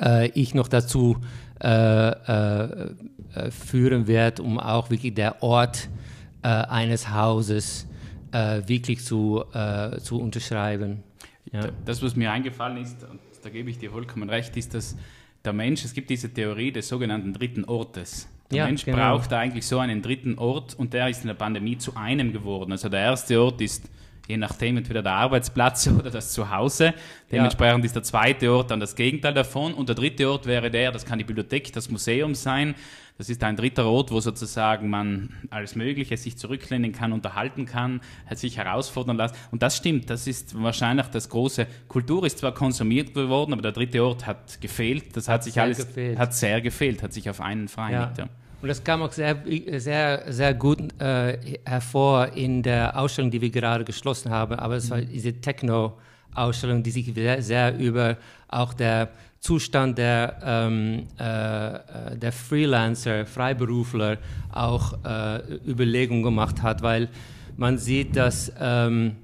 äh, 0.02 0.28
ich 0.30 0.54
noch 0.54 0.68
dazu 0.68 1.18
äh, 1.60 2.12
führen 3.50 4.08
werde, 4.08 4.44
um 4.44 4.60
auch 4.60 4.90
wirklich 4.90 5.16
der 5.16 5.42
Ort 5.42 5.90
eines 6.42 7.12
Hauses 7.12 7.88
äh, 8.32 8.62
wirklich 8.68 9.04
zu, 9.04 9.44
äh, 9.54 9.98
zu 10.00 10.20
unterschreiben. 10.20 11.04
Ja. 11.52 11.70
Das, 11.86 12.02
was 12.02 12.16
mir 12.16 12.32
eingefallen 12.32 12.78
ist, 12.78 13.04
und 13.04 13.20
da 13.42 13.50
gebe 13.50 13.70
ich 13.70 13.78
dir 13.78 13.92
vollkommen 13.92 14.30
recht, 14.30 14.56
ist, 14.58 14.74
dass 14.74 14.98
der 15.46 15.54
Mensch, 15.54 15.86
es 15.86 15.94
gibt 15.94 16.10
diese 16.10 16.34
Theorie 16.34 16.72
des 16.72 16.88
sogenannten 16.88 17.34
dritten 17.34 17.64
Ortes. 17.66 18.28
Der 18.52 18.60
ja, 18.60 18.66
Mensch 18.66 18.86
genau. 18.86 18.98
braucht 18.98 19.34
eigentlich 19.34 19.66
so 19.66 19.80
einen 19.80 20.02
dritten 20.02 20.38
Ort 20.38 20.76
und 20.76 20.94
der 20.94 21.10
ist 21.10 21.22
in 21.22 21.28
der 21.28 21.34
Pandemie 21.34 21.78
zu 21.78 21.96
einem 21.96 22.32
geworden. 22.32 22.72
Also 22.72 22.90
der 22.90 23.02
erste 23.02 23.42
Ort 23.42 23.62
ist 23.62 23.90
je 24.28 24.38
nachdem 24.38 24.78
entweder 24.78 25.02
der 25.02 25.14
Arbeitsplatz 25.14 25.88
oder 26.00 26.12
das 26.12 26.34
Zuhause. 26.34 26.94
Dementsprechend 27.32 27.84
ja. 27.84 27.86
ist 27.86 27.96
der 27.96 28.04
zweite 28.04 28.52
Ort 28.52 28.72
dann 28.72 28.80
das 28.80 28.96
Gegenteil 28.96 29.34
davon 29.34 29.74
und 29.74 29.90
der 29.90 29.96
dritte 29.96 30.30
Ort 30.30 30.46
wäre 30.46 30.70
der, 30.70 30.92
das 30.92 31.06
kann 31.06 31.18
die 31.18 31.26
Bibliothek, 31.26 31.72
das 31.74 31.90
Museum 31.90 32.36
sein. 32.36 32.76
Das 33.18 33.30
ist 33.30 33.44
ein 33.44 33.56
dritter 33.56 33.88
Ort, 33.88 34.12
wo 34.12 34.20
sozusagen 34.20 34.90
man 34.92 35.30
alles 35.50 35.76
Mögliche 35.76 36.16
sich 36.18 36.38
zurücklehnen 36.38 36.92
kann, 36.92 37.14
unterhalten 37.14 37.66
kann, 37.66 38.02
sich 38.36 38.58
herausfordern 38.58 39.18
lassen. 39.18 39.36
Und 39.50 39.64
das 39.64 39.76
stimmt, 39.76 40.12
das 40.12 40.28
ist 40.28 40.62
wahrscheinlich 40.62 41.08
das 41.08 41.28
große. 41.30 41.66
Kultur 41.88 42.26
ist 42.26 42.38
zwar 42.38 42.54
konsumiert 42.54 43.16
geworden, 43.16 43.54
aber 43.54 43.64
der 43.64 43.72
dritte 43.72 44.04
Ort 44.04 44.28
hat 44.28 44.62
gefehlt. 44.62 45.16
Das 45.18 45.28
hat, 45.28 45.36
hat 45.36 45.44
sich 45.46 45.60
alles, 45.60 45.88
gefehlt. 45.88 46.20
hat 46.20 46.36
sehr 46.36 46.62
gefehlt, 46.62 47.02
hat 47.02 47.12
sich 47.12 47.28
auf 47.28 47.42
einen 47.42 47.68
vereinigt. 47.68 48.20
Ja. 48.20 48.26
Ja. 48.26 48.30
Und 48.62 48.70
das 48.70 48.84
kam 48.84 49.04
auch 49.04 49.12
sehr, 49.12 49.38
sehr, 49.78 50.24
sehr 50.30 50.54
gut 50.56 50.80
äh, 51.00 51.38
hervor 51.64 52.30
in 52.34 52.64
der 52.64 52.98
Ausstellung, 52.98 53.30
die 53.30 53.40
wir 53.40 53.52
gerade 53.52 53.84
geschlossen 53.84 54.32
haben. 54.32 54.56
Aber 54.56 54.76
es 54.78 54.90
war 54.90 54.98
mhm. 54.98 55.10
diese 55.10 55.34
Techno-Ausstellung, 55.34 56.82
die 56.82 56.92
sich 56.92 57.14
sehr, 57.14 57.42
sehr 57.42 57.78
über 57.78 58.18
auch 58.48 58.74
der 58.74 59.10
Zustand 59.40 60.00
der, 60.00 60.40
ähm, 60.44 61.08
äh, 61.18 62.18
der 62.18 62.32
Freelancer, 62.32 63.28
Freiberufler 63.28 64.18
auch 64.52 64.94
äh, 65.06 65.40
Überlegungen 65.68 66.24
gemacht 66.24 66.64
hat, 66.64 66.82
weil 66.82 67.10
man 67.56 67.78
sieht, 67.78 68.16
dass, 68.16 68.52
ähm, 68.60 69.16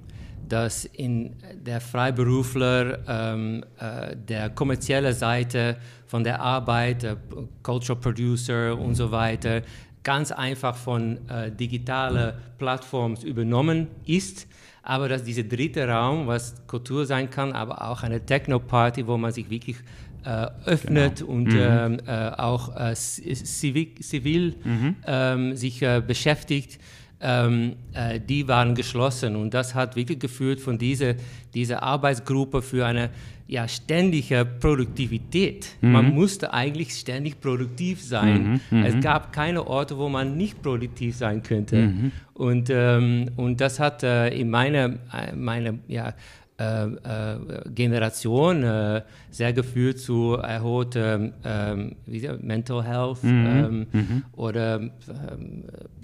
dass 0.53 0.85
in 0.85 1.35
der 1.65 1.81
Freiberufler 1.81 2.99
ähm, 3.07 3.65
äh, 3.79 4.15
der 4.15 4.51
kommerzielle 4.51 5.11
Seite 5.11 5.77
von 6.05 6.23
der 6.23 6.39
Arbeit, 6.39 7.03
äh, 7.03 7.15
Cultural 7.63 7.99
Producer 7.99 8.77
und 8.77 8.93
so 8.93 9.09
weiter, 9.11 9.63
ganz 10.03 10.31
einfach 10.31 10.75
von 10.75 11.27
äh, 11.27 11.51
digitalen 11.51 12.33
Plattformen 12.59 13.17
übernommen 13.23 13.87
ist 14.05 14.47
aber 14.85 15.07
dass 15.07 15.23
dieser 15.23 15.43
dritte 15.43 15.87
Raum, 15.87 16.27
was 16.27 16.55
Kultur 16.67 17.05
sein 17.05 17.29
kann, 17.29 17.53
aber 17.53 17.87
auch 17.89 18.03
eine 18.03 18.19
Techno-Party, 18.25 19.07
wo 19.07 19.15
man 19.15 19.31
sich 19.31 19.49
wirklich 19.49 19.77
äh, 20.25 20.47
öffnet 20.65 21.19
genau. 21.19 21.31
und 21.31 21.53
mhm. 21.53 21.57
ähm, 21.57 21.99
äh, 22.05 22.31
auch 22.31 22.75
äh, 22.75 22.93
zivil, 22.93 23.95
zivil 24.01 24.55
mhm. 24.61 24.95
ähm, 25.07 25.55
sich 25.55 25.81
äh, 25.81 26.01
beschäftigt, 26.05 26.79
ähm, 27.23 27.75
äh, 27.93 28.19
die 28.19 28.47
waren 28.47 28.75
geschlossen. 28.75 29.35
Und 29.35 29.53
das 29.53 29.73
hat 29.73 29.95
wirklich 29.95 30.19
geführt 30.19 30.59
von 30.59 30.77
dieser, 30.77 31.15
dieser 31.53 31.81
Arbeitsgruppe 31.81 32.61
für 32.61 32.85
eine 32.85 33.09
ja, 33.47 33.67
ständige 33.67 34.45
Produktivität. 34.45 35.67
Mhm. 35.81 35.91
Man 35.91 36.13
musste 36.13 36.53
eigentlich 36.53 36.93
ständig 36.93 37.39
produktiv 37.39 38.01
sein. 38.01 38.61
Mhm, 38.71 38.79
mhm. 38.79 38.85
es 38.85 38.99
gab 39.03 39.33
keine 39.33 39.65
Orte, 39.65 39.97
wo 39.97 40.09
man 40.09 40.37
nicht 40.37 40.61
produktiv 40.61 41.15
sein 41.15 41.43
könnte. 41.43 41.87
Mhm. 41.87 42.11
Und, 42.33 42.69
ähm, 42.69 43.29
und 43.37 43.61
das 43.61 43.79
hat 43.79 44.03
äh, 44.03 44.29
in 44.29 44.49
meiner 44.49 44.95
meine, 45.35 45.79
ja, 45.87 46.13
äh, 46.59 46.85
äh, 46.85 47.69
Generation 47.73 48.63
äh, 48.63 49.01
sehr 49.31 49.53
geführt 49.53 49.99
zu 49.99 50.35
erhöhter 50.35 51.31
ähm, 51.43 51.95
Mental 52.41 52.83
Health 52.83 53.23
mhm. 53.23 53.45
Ähm, 53.45 53.87
mhm. 53.91 54.23
oder 54.33 54.79
ähm, 54.79 54.91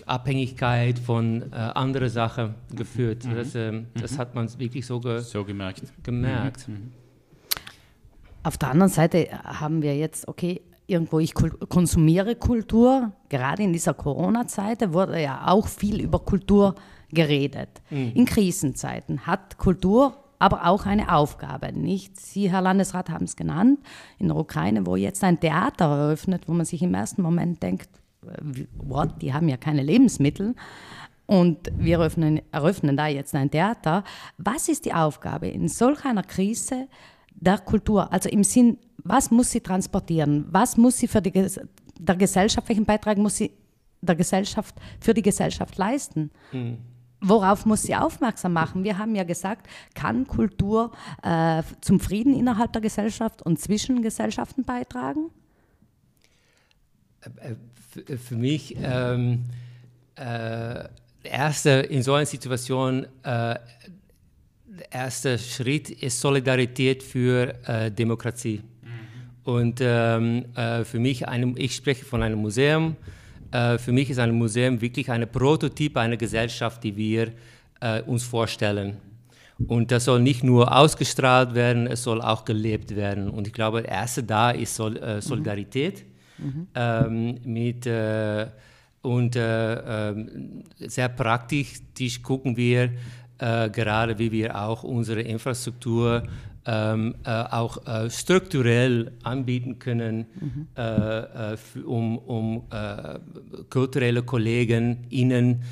Abhängigkeit 0.08 0.98
von 0.98 1.44
äh, 1.51 1.56
anderen 1.56 2.10
Sachen 2.10 2.56
geführt. 2.75 3.25
Mhm. 3.25 3.36
Das, 3.36 3.53
ähm, 3.53 3.88
das, 3.94 4.18
hat 4.18 4.34
man 4.34 4.50
wirklich 4.58 4.88
so, 4.88 5.00
ge 5.00 5.20
so 5.20 5.44
gemerkt. 5.44 5.84
gemerkt. 6.01 6.68
Auf 8.41 8.58
der 8.58 8.72
anderen 8.72 8.91
Seite 8.91 9.27
haben 9.44 9.84
wir 9.84 9.96
jetzt, 9.96 10.27
okay, 10.27 10.62
irgendwo 10.88 11.20
ich 11.20 11.36
konsumiere 11.36 12.36
Kultur. 12.36 13.12
Gerade 13.29 13.62
in 13.62 13.74
dieser 13.74 13.94
Corona-Zeit 13.94 14.91
wurde 14.91 15.22
ja 15.22 15.48
auch 15.48 15.68
viel 15.68 16.01
über 16.01 16.20
Kultur 16.20 16.74
geredet. 17.12 17.70
Mhm. 17.91 18.13
In 18.15 18.25
Krisenzeiten 18.25 19.27
hat 19.27 19.58
Kultur 19.60 20.15
aber 20.39 20.65
auch 20.65 20.86
eine 20.86 21.13
Aufgabe. 21.13 21.72
Nicht? 21.74 22.19
Sie, 22.19 22.50
Herr 22.50 22.62
Landesrat, 22.62 23.10
haben 23.10 23.25
es 23.25 23.36
genannt, 23.36 23.79
in 24.17 24.29
der 24.29 24.38
Ukraine, 24.38 24.86
wo 24.86 24.96
jetzt 24.96 25.24
ein 25.24 25.39
Theater 25.39 25.86
eröffnet, 25.86 26.48
wo 26.48 26.53
man 26.53 26.65
sich 26.65 26.81
im 26.81 26.93
ersten 26.93 27.22
Moment 27.22 27.62
denkt, 27.62 27.89
äh, 28.25 28.65
what, 28.77 29.22
die 29.22 29.34
haben 29.34 29.50
ja 29.50 29.58
keine 29.58 29.84
Lebensmittel. 29.84 30.55
Und 31.25 31.72
wir 31.77 32.00
eröffnen, 32.00 32.41
eröffnen 32.51 32.98
da 32.98 33.05
jetzt 33.05 33.36
ein 33.36 33.51
Theater. 33.51 34.03
Was 34.38 34.67
ist 34.67 34.86
die 34.86 34.93
Aufgabe 34.93 35.48
in 35.48 35.67
solch 35.67 36.03
einer 36.03 36.24
Krise 36.24 36.88
der 37.36 37.60
Kultur? 37.60 38.12
Also 38.12 38.29
im 38.29 38.43
Sinn, 38.43 38.77
was 39.03 39.29
muss 39.29 39.51
sie 39.51 39.62
transportieren? 39.62 40.48
Was 40.50 40.75
muss 40.75 40.98
sie 40.98 41.08
für 41.08 41.22
die 41.22 41.31
der 42.00 42.15
Gesellschaft, 42.15 42.67
welchen 42.69 42.86
Beitrag 42.86 43.17
muss 43.17 43.38
sie 43.38 43.51
der 44.01 44.15
Gesellschaft 44.15 44.74
für 45.00 45.13
die 45.13 45.22
Gesellschaft 45.22 45.77
leisten? 45.77 46.31
Mhm. 46.51 46.77
Worauf 47.21 47.65
muss 47.65 47.83
sie 47.83 47.95
aufmerksam 47.95 48.53
machen? 48.53 48.83
Wir 48.83 48.97
haben 48.97 49.13
ja 49.15 49.23
gesagt, 49.23 49.67
kann 49.93 50.25
Kultur 50.25 50.91
äh, 51.21 51.63
zum 51.81 51.99
Frieden 51.99 52.33
innerhalb 52.33 52.71
der 52.71 52.81
Gesellschaft 52.81 53.41
und 53.41 53.59
zwischen 53.59 54.01
Gesellschaften 54.01 54.63
beitragen? 54.63 55.29
Äh, 57.21 57.55
für, 57.91 58.17
für 58.17 58.35
mich 58.35 58.77
ähm, 58.81 59.45
äh, 60.15 60.85
erste 61.23 61.69
in 61.69 62.03
so 62.03 62.13
einer 62.13 62.25
Situation 62.25 63.05
äh, 63.23 63.55
der 64.79 64.91
erste 64.91 65.38
Schritt 65.38 65.89
ist 65.89 66.21
Solidarität 66.21 67.03
für 67.03 67.53
äh, 67.67 67.91
Demokratie. 67.91 68.61
Mhm. 68.81 69.51
Und 69.51 69.79
ähm, 69.81 70.45
äh, 70.55 70.85
für 70.85 70.99
mich, 70.99 71.27
eine, 71.27 71.53
ich 71.57 71.75
spreche 71.75 72.05
von 72.05 72.23
einem 72.23 72.39
Museum, 72.39 72.95
äh, 73.51 73.77
für 73.77 73.91
mich 73.91 74.10
ist 74.10 74.20
ein 74.20 74.34
Museum 74.34 74.82
wirklich 74.82 75.10
ein 75.10 75.29
Prototyp 75.29 75.98
einer 75.98 76.18
Gesellschaft, 76.18 76.84
die 76.84 76.96
wir 76.96 77.32
äh, 77.82 78.01
uns 78.03 78.24
vorstellen. 78.24 78.98
Und 79.68 79.91
das 79.91 80.06
soll 80.06 80.22
nicht 80.22 80.44
nur 80.44 80.75
ausgestrahlt 80.75 81.53
werden, 81.53 81.86
es 81.88 82.03
soll 82.03 82.22
auch 82.22 82.46
gelebt 82.46 82.96
werden. 82.96 83.29
Und 83.29 83.48
ich 83.48 83.53
glaube, 83.53 83.82
das 83.82 83.91
erste 83.91 84.24
da 84.24 84.51
ist 84.51 84.75
Sol 84.75 84.96
äh, 84.98 85.22
Solidarität 85.22 86.06
mhm. 86.38 86.68
ähm, 86.75 87.39
mit 87.44 87.86
äh, 87.86 88.48
und 89.01 89.36
äh, 89.36 90.10
ähm, 90.10 90.63
sehr 90.77 91.10
praktisch 91.10 92.22
gucken 92.22 92.58
wir 92.58 92.91
äh, 93.39 93.69
gerade, 93.69 94.19
wie 94.19 94.31
wir 94.31 94.62
auch 94.62 94.84
unsere 94.84 95.22
Infrastruktur 95.22 96.24
ähm, 96.65 97.15
äh, 97.24 97.29
auch 97.29 97.86
äh, 97.88 98.10
strukturell 98.10 99.13
anbieten 99.24 99.79
können, 99.79 100.25
mhm. 100.39 100.67
äh, 100.75 101.55
um, 101.84 102.17
um 102.17 102.63
kulturelle 103.69 104.24
Kollegen 104.24 105.05
ihnen 105.10 105.63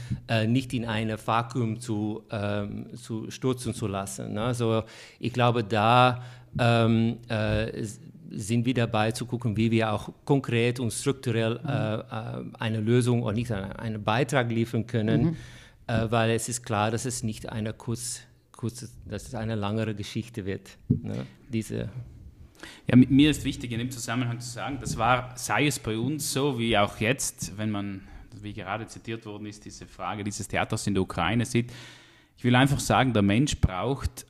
nicht 0.47 0.73
in 0.73 0.85
ein 0.85 1.13
Vakuum 1.23 1.79
zu, 1.79 2.23
ähm, 2.31 2.87
zu 2.95 3.29
stürzen 3.29 3.73
zu 3.73 3.87
lassen. 3.87 4.37
Also 4.37 4.83
ich 5.19 5.33
glaube, 5.33 5.63
da 5.63 6.23
ähm, 6.57 7.17
sind 8.31 8.65
wir 8.65 8.73
dabei 8.73 9.11
zu 9.11 9.25
gucken, 9.25 9.57
wie 9.57 9.71
wir 9.71 9.91
auch 9.93 10.09
konkret 10.25 10.79
und 10.79 10.91
strukturell 10.91 11.59
mhm. 11.59 12.55
eine 12.57 12.79
Lösung 12.79 13.23
oder 13.23 13.33
nicht 13.33 13.51
einen 13.51 14.03
Beitrag 14.03 14.49
liefern 14.51 14.87
können, 14.87 15.21
mhm. 15.21 15.35
Weil 15.87 16.31
es 16.31 16.49
ist 16.49 16.63
klar, 16.63 16.91
dass 16.91 17.05
es 17.05 17.23
nicht 17.23 17.49
eine 17.49 17.73
kurz 17.73 18.21
kurz, 18.51 18.91
dass 19.05 19.27
es 19.27 19.35
eine 19.35 19.55
langere 19.55 19.95
Geschichte 19.95 20.45
wird. 20.45 20.77
Ne? 20.89 21.25
Diese 21.47 21.89
ja, 22.87 22.95
mir 22.95 23.29
ist 23.29 23.43
wichtig 23.43 23.71
in 23.71 23.79
dem 23.79 23.91
Zusammenhang 23.91 24.39
zu 24.39 24.49
sagen, 24.49 24.79
das 24.81 24.97
war, 24.97 25.37
sei 25.37 25.67
es 25.67 25.79
bei 25.79 25.97
uns 25.97 26.33
so 26.33 26.57
wie 26.57 26.77
auch 26.77 26.97
jetzt, 26.99 27.57
wenn 27.57 27.69
man, 27.69 28.01
wie 28.41 28.53
gerade 28.53 28.87
zitiert 28.87 29.25
worden 29.25 29.45
ist, 29.45 29.65
diese 29.65 29.85
Frage 29.85 30.23
dieses 30.23 30.47
Theaters 30.47 30.87
in 30.87 30.93
der 30.93 31.03
Ukraine 31.03 31.45
sieht. 31.45 31.71
Ich 32.35 32.43
will 32.43 32.55
einfach 32.55 32.79
sagen, 32.79 33.13
der 33.13 33.21
Mensch 33.21 33.59
braucht 33.59 34.25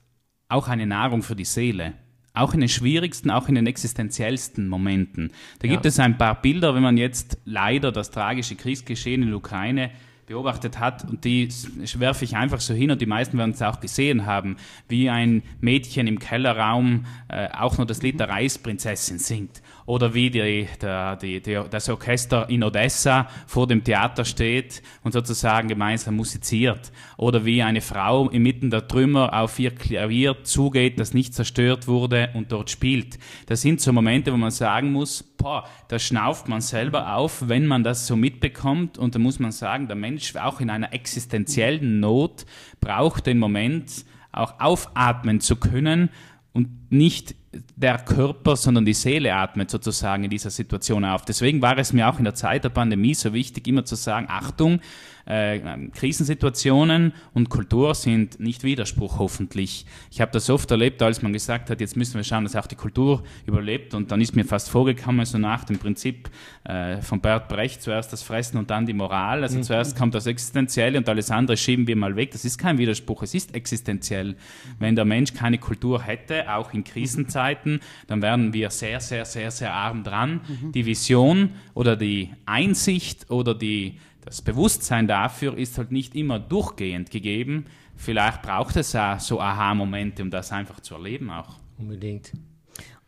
auch 0.50 0.68
eine 0.68 0.86
Nahrung 0.86 1.24
für 1.24 1.36
die 1.36 1.46
Seele. 1.46 1.94
Auch 2.34 2.54
in 2.54 2.60
den 2.60 2.70
schwierigsten, 2.70 3.32
auch 3.32 3.48
in 3.48 3.56
den 3.56 3.66
existenziellsten 3.66 4.68
Momenten. 4.68 5.32
Da 5.60 5.68
ja. 5.68 5.74
gibt 5.74 5.86
es 5.86 6.00
ein 6.00 6.18
paar 6.18 6.42
Bilder, 6.42 6.76
wenn 6.76 6.84
man 6.84 6.98
jetzt 6.98 7.38
leider 7.46 7.92
das 7.92 8.12
tragische 8.12 8.56
Kriegsgeschehen 8.56 9.24
in 9.24 9.30
der 9.30 9.38
Ukraine 9.38 9.92
beobachtet 10.28 10.78
hat. 10.78 11.06
Und 11.06 11.24
die 11.24 11.50
werfe 11.98 12.26
ich 12.26 12.36
einfach 12.36 12.60
so 12.60 12.74
hin 12.74 12.92
und 12.92 13.02
die 13.02 13.06
meisten 13.06 13.38
werden 13.38 13.52
es 13.52 13.62
auch 13.62 13.80
gesehen 13.80 14.26
haben, 14.26 14.58
wie 14.88 15.10
ein 15.10 15.42
Mädchen 15.62 16.06
im 16.06 16.20
Kellerraum 16.20 17.06
äh, 17.30 17.48
auch 17.52 17.78
nur 17.78 17.88
das 17.88 18.04
Lied 18.04 18.20
der 18.20 18.30
Reisprinzessin 18.30 19.18
singt 19.18 19.62
oder 19.88 20.14
wie 20.14 20.30
die, 20.30 20.68
der, 20.82 21.16
die, 21.16 21.42
die, 21.42 21.60
das 21.70 21.88
Orchester 21.88 22.50
in 22.50 22.62
Odessa 22.62 23.30
vor 23.48 23.68
dem 23.68 23.86
Theater 23.86 24.26
steht 24.26 24.84
und 25.02 25.14
sozusagen 25.14 25.70
gemeinsam 25.70 26.18
musiziert 26.18 26.92
oder 27.16 27.46
wie 27.46 27.64
eine 27.64 27.80
Frau 27.80 28.30
inmitten 28.30 28.70
der 28.70 28.88
Trümmer 28.88 29.34
auf 29.34 29.58
ihr 29.58 29.74
Klavier 29.74 30.44
zugeht, 30.44 31.00
das 31.00 31.14
nicht 31.14 31.34
zerstört 31.34 31.88
wurde 31.88 32.30
und 32.34 32.52
dort 32.52 32.70
spielt. 32.70 33.18
Das 33.46 33.62
sind 33.62 33.80
so 33.80 33.94
Momente, 33.94 34.34
wo 34.34 34.38
man 34.38 34.52
sagen 34.52 34.92
muss, 34.92 35.24
boah, 35.24 35.64
da 35.88 35.98
schnauft 35.98 36.50
man 36.50 36.60
selber 36.60 37.16
auf, 37.16 37.48
wenn 37.48 37.66
man 37.66 37.86
das 37.86 38.08
so 38.08 38.18
mitbekommt 38.18 38.98
und 38.98 39.16
da 39.16 39.20
muss 39.20 39.40
man 39.40 39.54
sagen, 39.54 39.88
der 39.88 39.96
Mensch 39.96 40.36
auch 40.36 40.60
in 40.60 40.70
einer 40.70 40.92
existenziellen 40.94 42.02
Not 42.02 42.46
braucht 42.82 43.26
den 43.26 43.40
Moment, 43.40 44.06
auch 44.34 44.60
aufatmen 44.60 45.40
zu 45.40 45.56
können 45.56 46.10
und 46.52 46.92
nicht 46.92 47.36
der 47.76 48.00
Körper, 48.00 48.56
sondern 48.56 48.86
die 48.86 48.94
Seele 48.94 49.34
atmet 49.34 49.70
sozusagen 49.70 50.24
in 50.24 50.30
dieser 50.30 50.50
Situation 50.50 51.06
auf. 51.06 51.26
Deswegen 51.26 51.62
war 51.62 51.78
es 51.78 51.94
mir 51.94 52.10
auch 52.10 52.18
in 52.18 52.24
der 52.24 52.36
Zeit 52.36 52.64
der 52.64 52.70
Pandemie 52.70 53.14
so 53.14 53.34
wichtig, 53.34 53.68
immer 53.68 53.86
zu 53.86 53.96
sagen, 53.96 54.28
Achtung, 54.30 54.80
äh, 55.28 55.60
Krisensituationen 55.94 57.14
und 57.34 57.50
Kultur 57.50 57.94
sind 57.96 58.40
nicht 58.40 58.64
Widerspruch, 58.64 59.20
hoffentlich. 59.20 59.86
Ich 60.10 60.22
habe 60.22 60.32
das 60.32 60.50
oft 60.50 60.72
erlebt, 60.72 61.02
als 61.02 61.22
man 61.22 61.34
gesagt 61.34 61.70
hat, 61.70 61.82
jetzt 61.82 61.98
müssen 61.98 62.16
wir 62.16 62.24
schauen, 62.24 62.46
dass 62.46 62.56
auch 62.56 62.68
die 62.68 62.76
Kultur 62.76 63.24
überlebt. 63.46 63.94
Und 63.94 64.12
dann 64.12 64.22
ist 64.22 64.36
mir 64.36 64.46
fast 64.46 64.70
vorgekommen, 64.70 65.26
so 65.26 65.38
nach 65.38 65.66
dem 65.66 65.78
Prinzip 65.80 66.30
äh, 66.64 67.02
von 67.02 67.20
Bert 67.20 67.50
Brecht, 67.50 67.82
zuerst 67.82 68.14
das 68.14 68.24
Fressen 68.24 68.58
und 68.58 68.70
dann 68.70 68.86
die 68.86 68.94
Moral. 68.94 69.44
Also 69.44 69.58
mhm. 69.58 69.64
zuerst 69.64 69.98
kommt 69.98 70.16
das 70.16 70.28
Existenzielle 70.28 70.98
und 70.98 71.10
alles 71.10 71.30
andere 71.30 71.58
schieben 71.58 71.88
wir 71.88 71.98
mal 71.98 72.16
weg. 72.16 72.32
Das 72.32 72.46
ist 72.46 72.58
kein 72.58 72.78
Widerspruch, 72.78 73.24
es 73.24 73.34
ist 73.34 73.54
existenziell. 73.54 74.36
Wenn 74.80 74.96
der 74.96 75.06
Mensch 75.06 75.34
keine 75.34 75.58
Kultur 75.58 76.02
hätte, 76.02 76.54
auch 76.54 76.74
in 76.74 76.86
Krisenzeiten, 76.86 77.82
dann 78.08 78.22
wären 78.22 78.54
wir 78.54 78.70
sehr, 78.70 79.02
sehr, 79.02 79.26
sehr, 79.26 79.52
sehr 79.52 79.74
arm 79.74 80.06
dran. 80.06 80.40
Mhm. 80.48 80.72
Die 80.72 80.86
Vision 80.86 81.50
oder 81.74 81.98
die 81.98 82.30
Einsicht 82.46 83.30
oder 83.30 83.54
die 83.54 84.00
das 84.28 84.42
Bewusstsein 84.42 85.08
dafür 85.08 85.58
ist 85.58 85.78
halt 85.78 85.94
nicht 85.94 86.14
immer 86.14 86.38
durchgehend 86.38 87.12
gegeben. 87.12 87.66
Vielleicht 87.96 88.42
braucht 88.42 88.76
es 88.76 88.94
auch 88.94 89.22
so 89.22 89.40
Aha-Momente, 89.40 90.22
um 90.22 90.30
das 90.30 90.52
einfach 90.52 90.82
zu 90.82 90.96
erleben 90.96 91.30
auch. 91.30 91.56
Unbedingt. 91.78 92.34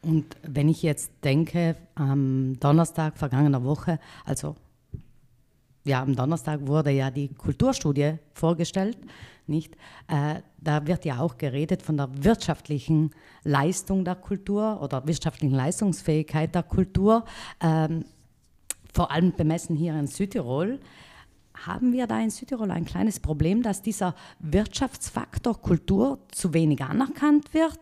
Und 0.02 0.38
wenn 0.44 0.70
ich 0.70 0.82
jetzt 0.82 1.12
denke, 1.22 1.76
am 1.96 2.58
Donnerstag 2.62 3.18
vergangener 3.18 3.62
Woche, 3.66 4.00
also 4.24 4.56
ja, 5.84 6.02
am 6.02 6.16
Donnerstag 6.16 6.66
wurde 6.66 6.92
ja 6.92 7.12
die 7.12 7.28
Kulturstudie 7.34 8.14
vorgestellt, 8.32 8.98
nicht? 9.46 9.76
Äh, 10.08 10.36
da 10.58 10.88
wird 10.88 11.04
ja 11.04 11.20
auch 11.20 11.38
geredet 11.38 11.82
von 11.82 11.98
der 11.98 12.10
wirtschaftlichen 12.24 13.10
Leistung 13.44 14.06
der 14.06 14.16
Kultur 14.16 14.82
oder 14.82 15.06
wirtschaftlichen 15.06 15.54
Leistungsfähigkeit 15.54 16.56
der 16.56 16.64
Kultur, 16.64 17.26
ähm, 17.60 18.06
vor 18.94 19.12
allem 19.12 19.34
bemessen 19.34 19.76
hier 19.76 20.00
in 20.00 20.08
Südtirol. 20.08 20.80
Haben 21.66 21.94
wir 21.94 22.08
da 22.08 22.20
in 22.20 22.30
Südtirol 22.30 22.72
ein 22.72 22.86
kleines 22.86 23.20
Problem, 23.20 23.64
dass 23.64 23.82
dieser 23.82 24.16
Wirtschaftsfaktor 24.40 25.62
Kultur 25.62 26.20
zu 26.32 26.54
wenig 26.54 26.82
anerkannt 26.82 27.54
wird? 27.54 27.80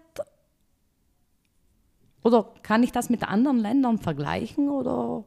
Oder 2.23 2.49
kann 2.63 2.83
ich 2.83 2.91
das 2.91 3.09
mit 3.09 3.23
anderen 3.23 3.59
Ländern 3.59 3.99
vergleichen? 3.99 4.69
Oder 4.69 5.23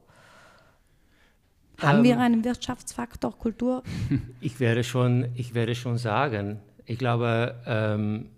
haben 1.79 1.99
ähm, 1.99 2.05
wir 2.05 2.19
einen 2.19 2.45
Wirtschaftsfaktor 2.45 3.37
Kultur? 3.39 3.83
Ich 4.41 4.59
werde 4.61 4.85
schon, 4.85 5.29
ich 5.35 5.55
werde 5.55 5.75
schon 5.75 5.99
sagen, 5.99 6.61
ich 6.87 6.99
glaube, 6.99 7.55
ähm, 7.67 8.31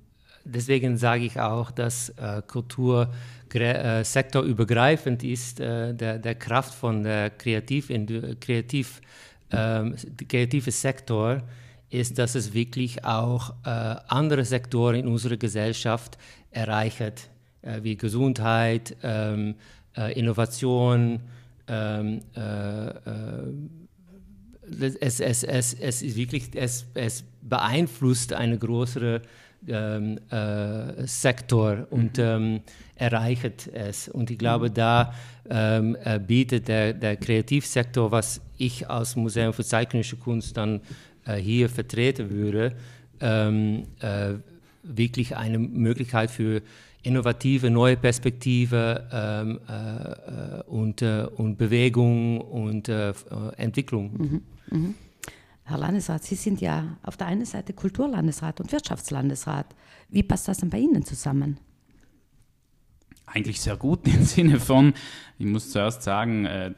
deswegen 0.45 0.97
sage 0.97 1.25
ich 1.25 1.41
auch, 1.41 1.71
dass 1.71 2.11
äh, 2.11 2.43
Kultur 2.47 3.13
äh, 3.55 4.05
sektorübergreifend 4.05 5.25
ist, 5.25 5.61
äh, 5.61 5.95
der, 5.95 6.19
der 6.19 6.35
Kraft 6.35 6.75
von 6.75 7.03
der 7.03 7.31
Kreativ, 7.31 7.91
Kreativ, 8.41 9.01
ähm, 9.53 9.97
kreative 10.29 10.71
Sektor 10.71 11.43
ist, 11.91 12.19
dass 12.19 12.35
es 12.35 12.55
wirklich 12.55 13.05
auch 13.05 13.55
äh, 13.65 13.69
andere 14.09 14.45
Sektoren 14.45 14.97
in 14.97 15.07
unserer 15.07 15.37
Gesellschaft 15.37 16.17
erreicht, 16.51 17.31
äh, 17.63 17.83
wie 17.83 17.97
Gesundheit, 17.97 18.97
ähm, 19.03 19.55
äh, 19.97 20.19
Innovation, 20.19 21.21
ähm, 21.69 22.21
äh, 22.35 22.89
äh, 22.89 23.53
es, 24.81 25.21
es, 25.21 25.43
es, 25.43 25.75
es 25.75 26.03
ist 26.03 26.17
wirklich, 26.17 26.51
es, 26.55 26.87
es 26.95 27.25
beeinflusst 27.43 28.33
eine 28.33 28.59
größere 28.59 29.23
ähm, 29.69 30.19
äh, 30.31 31.07
Sektor 31.07 31.87
und 31.91 32.17
mhm. 32.17 32.25
ähm, 32.25 32.61
erreicht 33.03 33.67
es. 33.67 34.09
Und 34.09 34.31
ich 34.31 34.39
glaube, 34.39 34.71
da 34.71 35.13
ähm, 35.51 35.97
äh, 36.05 36.21
bietet 36.21 36.69
der, 36.69 36.93
der 36.93 37.17
Kreativsektor, 37.17 38.13
was 38.13 38.41
ich 38.59 38.89
als 38.89 39.17
Museum 39.17 39.53
für 39.53 39.65
zeitgenössische 39.65 40.17
Kunst 40.17 40.57
dann 40.57 40.81
äh, 41.27 41.37
hier 41.37 41.69
vertreten 41.69 42.31
würde, 42.31 42.75
ähm, 43.21 43.85
äh, 44.01 44.35
wirklich 44.85 45.37
eine 45.37 45.59
Möglichkeit 45.59 46.31
für 46.31 46.63
innovative, 47.03 47.71
neue 47.71 47.97
Perspektive 47.97 49.09
ähm, 49.13 49.59
äh, 49.69 50.63
und, 50.71 51.03
äh, 51.03 51.27
und 51.37 51.59
Bewegung 51.59 52.41
und 52.41 52.89
äh 52.89 53.13
Entwicklung. 53.57 54.13
Mhm, 54.13 54.43
mhm. 54.71 54.95
Herr 55.65 55.79
Landesrat, 55.79 56.23
Sie 56.23 56.37
sind 56.37 56.61
ja 56.61 56.97
auf 57.03 57.17
der 57.17 57.27
einen 57.27 57.45
Seite 57.45 57.73
Kulturlandesrat 57.73 58.61
und 58.61 58.71
Wirtschaftslandesrat. 58.71 59.67
Wie 60.09 60.23
passt 60.23 60.47
das 60.47 60.59
denn 60.59 60.71
bei 60.71 60.79
Ihnen 60.79 61.05
zusammen? 61.05 61.59
Eigentlich 63.35 63.61
sehr 63.61 63.77
gut 63.77 64.01
im 64.07 64.25
Sinne 64.25 64.61
von, 64.61 64.95
ich 65.43 65.49
muss 65.49 65.71
zuerst 65.71 66.03
sagen, 66.03 66.45
äh, 66.45 66.71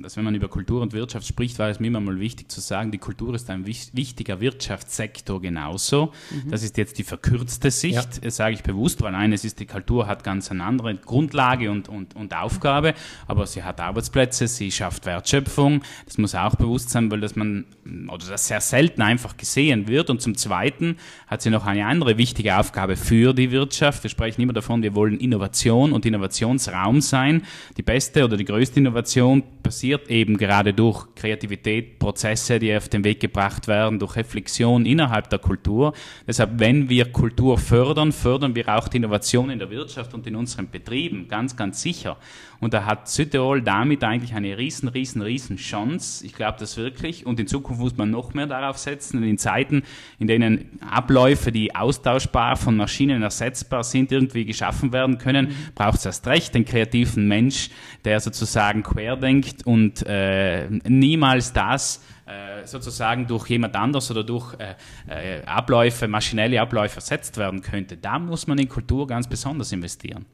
dass 0.00 0.16
wenn 0.16 0.24
man 0.24 0.34
über 0.34 0.48
Kultur 0.48 0.80
und 0.80 0.92
Wirtschaft 0.92 1.26
spricht, 1.26 1.58
war 1.58 1.70
es 1.70 1.80
mir 1.80 1.88
immer 1.88 2.00
mal 2.00 2.20
wichtig 2.20 2.50
zu 2.50 2.60
sagen, 2.60 2.92
die 2.92 2.98
Kultur 2.98 3.34
ist 3.34 3.50
ein 3.50 3.66
wichtiger 3.66 4.40
Wirtschaftssektor 4.40 5.40
genauso. 5.40 6.12
Mhm. 6.30 6.50
Das 6.50 6.62
ist 6.62 6.76
jetzt 6.76 6.98
die 6.98 7.02
verkürzte 7.02 7.72
Sicht, 7.72 8.22
ja. 8.22 8.30
sage 8.30 8.54
ich 8.54 8.62
bewusst, 8.62 9.02
weil 9.02 9.14
eines 9.16 9.44
ist, 9.44 9.58
die 9.58 9.66
Kultur 9.66 10.06
hat 10.06 10.22
ganz 10.22 10.50
eine 10.52 10.62
andere 10.62 10.94
Grundlage 10.94 11.70
und, 11.70 11.88
und, 11.88 12.14
und 12.14 12.34
Aufgabe, 12.34 12.94
aber 13.26 13.46
sie 13.46 13.64
hat 13.64 13.80
Arbeitsplätze, 13.80 14.46
sie 14.46 14.70
schafft 14.70 15.04
Wertschöpfung. 15.04 15.82
Das 16.04 16.16
muss 16.18 16.34
auch 16.36 16.54
bewusst 16.54 16.90
sein, 16.90 17.10
weil 17.10 17.20
das 17.20 17.34
man, 17.34 17.64
oder 18.08 18.26
das 18.26 18.46
sehr 18.46 18.60
selten 18.60 19.02
einfach 19.02 19.36
gesehen 19.36 19.88
wird. 19.88 20.10
Und 20.10 20.22
zum 20.22 20.36
Zweiten 20.36 20.96
hat 21.26 21.42
sie 21.42 21.50
noch 21.50 21.66
eine 21.66 21.86
andere 21.86 22.18
wichtige 22.18 22.56
Aufgabe 22.56 22.96
für 22.96 23.34
die 23.34 23.50
Wirtschaft. 23.50 24.04
Wir 24.04 24.10
sprechen 24.10 24.42
immer 24.42 24.52
davon, 24.52 24.82
wir 24.82 24.94
wollen 24.94 25.18
Innovation 25.18 25.92
und 25.92 26.01
Innovationsraum 26.08 27.00
sein. 27.00 27.42
Die 27.76 27.82
beste 27.82 28.12
beste 28.12 28.24
oder 28.24 28.36
die 28.36 28.44
größte 28.44 28.80
Innovation 28.80 29.42
passiert 29.62 30.08
eben 30.10 30.36
gerade 30.36 30.74
durch 30.74 31.06
Kreativität, 31.14 31.98
Prozesse, 31.98 32.58
die 32.58 32.74
auf 32.74 32.88
den 32.88 33.04
Weg 33.04 33.20
gebracht 33.20 33.68
werden, 33.68 33.98
durch 33.98 34.16
Reflexion 34.16 34.84
innerhalb 34.84 35.30
der 35.30 35.38
Kultur. 35.38 35.92
Deshalb, 36.26 36.58
wenn 36.58 36.88
wir 36.88 37.12
Kultur 37.12 37.58
fördern, 37.58 38.12
fördern 38.12 38.54
wir 38.54 38.68
auch 38.68 38.88
die 38.88 38.96
Innovation 38.98 39.50
in 39.50 39.58
der 39.58 39.70
Wirtschaft 39.70 40.14
und 40.14 40.26
in 40.26 40.36
unseren 40.36 40.68
Betrieben, 40.68 41.28
ganz, 41.28 41.56
ganz 41.56 41.80
sicher. 41.80 42.16
Und 42.62 42.74
da 42.74 42.84
hat 42.84 43.08
Südtirol 43.08 43.60
damit 43.60 44.04
eigentlich 44.04 44.34
eine 44.34 44.56
riesen, 44.56 44.88
riesen, 44.88 45.20
riesen 45.20 45.56
Chance. 45.56 46.24
Ich 46.24 46.32
glaube 46.32 46.58
das 46.60 46.76
wirklich. 46.76 47.26
Und 47.26 47.40
in 47.40 47.48
Zukunft 47.48 47.80
muss 47.80 47.96
man 47.96 48.10
noch 48.10 48.34
mehr 48.34 48.46
darauf 48.46 48.78
setzen. 48.78 49.18
Und 49.18 49.24
in 49.24 49.36
Zeiten, 49.36 49.82
in 50.20 50.28
denen 50.28 50.78
Abläufe, 50.88 51.50
die 51.50 51.74
austauschbar 51.74 52.54
von 52.54 52.76
Maschinen 52.76 53.20
ersetzbar 53.20 53.82
sind, 53.82 54.12
irgendwie 54.12 54.44
geschaffen 54.44 54.92
werden 54.92 55.18
können, 55.18 55.46
mhm. 55.46 55.54
braucht 55.74 55.91
es 55.94 56.04
erst 56.04 56.26
recht 56.26 56.54
den 56.54 56.64
kreativen 56.64 57.28
Mensch, 57.28 57.70
der 58.04 58.20
sozusagen 58.20 58.82
querdenkt 58.82 59.66
und 59.66 60.04
äh, 60.06 60.68
niemals 60.70 61.52
das 61.52 62.02
äh, 62.26 62.66
sozusagen 62.66 63.26
durch 63.26 63.48
jemand 63.48 63.76
anders 63.76 64.10
oder 64.10 64.24
durch 64.24 64.54
äh, 64.58 64.74
äh, 65.08 65.44
Abläufe, 65.44 66.08
maschinelle 66.08 66.60
Abläufe 66.60 66.96
ersetzt 66.96 67.36
werden 67.36 67.62
könnte. 67.62 67.96
Da 67.96 68.18
muss 68.18 68.46
man 68.46 68.58
in 68.58 68.68
Kultur 68.68 69.06
ganz 69.06 69.28
besonders 69.28 69.72
investieren. 69.72 70.26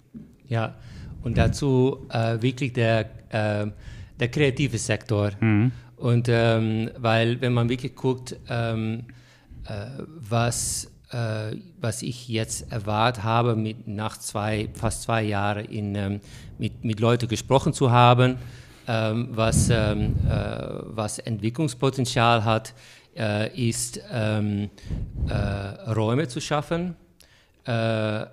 Ja, 0.47 0.75
und 1.23 1.37
dazu 1.37 2.07
äh, 2.11 2.41
wirklich 2.41 2.73
der, 2.73 3.11
der 3.31 4.29
kreative 4.31 4.79
Sektor. 4.79 5.33
Mhm. 5.41 5.73
Und 5.99 6.29
ähm, 6.31 6.91
weil, 6.97 7.41
wenn 7.41 7.53
man 7.53 7.69
wirklich 7.69 7.95
guckt, 7.97 8.37
ähm, 8.49 9.05
äh, 9.67 9.87
was, 9.99 10.91
äh, 11.11 11.57
was 11.81 12.03
ich 12.03 12.29
jetzt 12.29 12.71
erwartet 12.71 13.25
habe, 13.25 13.57
mit, 13.57 13.89
nach 13.89 14.19
zwei, 14.19 14.69
fast 14.75 15.03
zwei 15.03 15.23
Jahren 15.23 15.65
in, 15.67 15.95
ähm, 15.95 16.21
mit, 16.59 16.85
mit 16.85 17.01
Leuten 17.01 17.29
gesprochen 17.29 17.73
zu 17.73 17.91
haben, 17.91 18.37
ähm, 18.87 19.29
was, 19.33 19.71
ähm, 19.71 20.17
äh, 20.29 20.59
was 20.85 21.19
Entwicklungspotenzial 21.19 22.45
hat, 22.45 22.75
äh, 23.17 23.69
ist 23.69 24.01
ähm, 24.11 24.71
Räume 25.87 26.29
zu 26.29 26.41
schaffen. 26.41 26.97
Äh, 27.65 28.27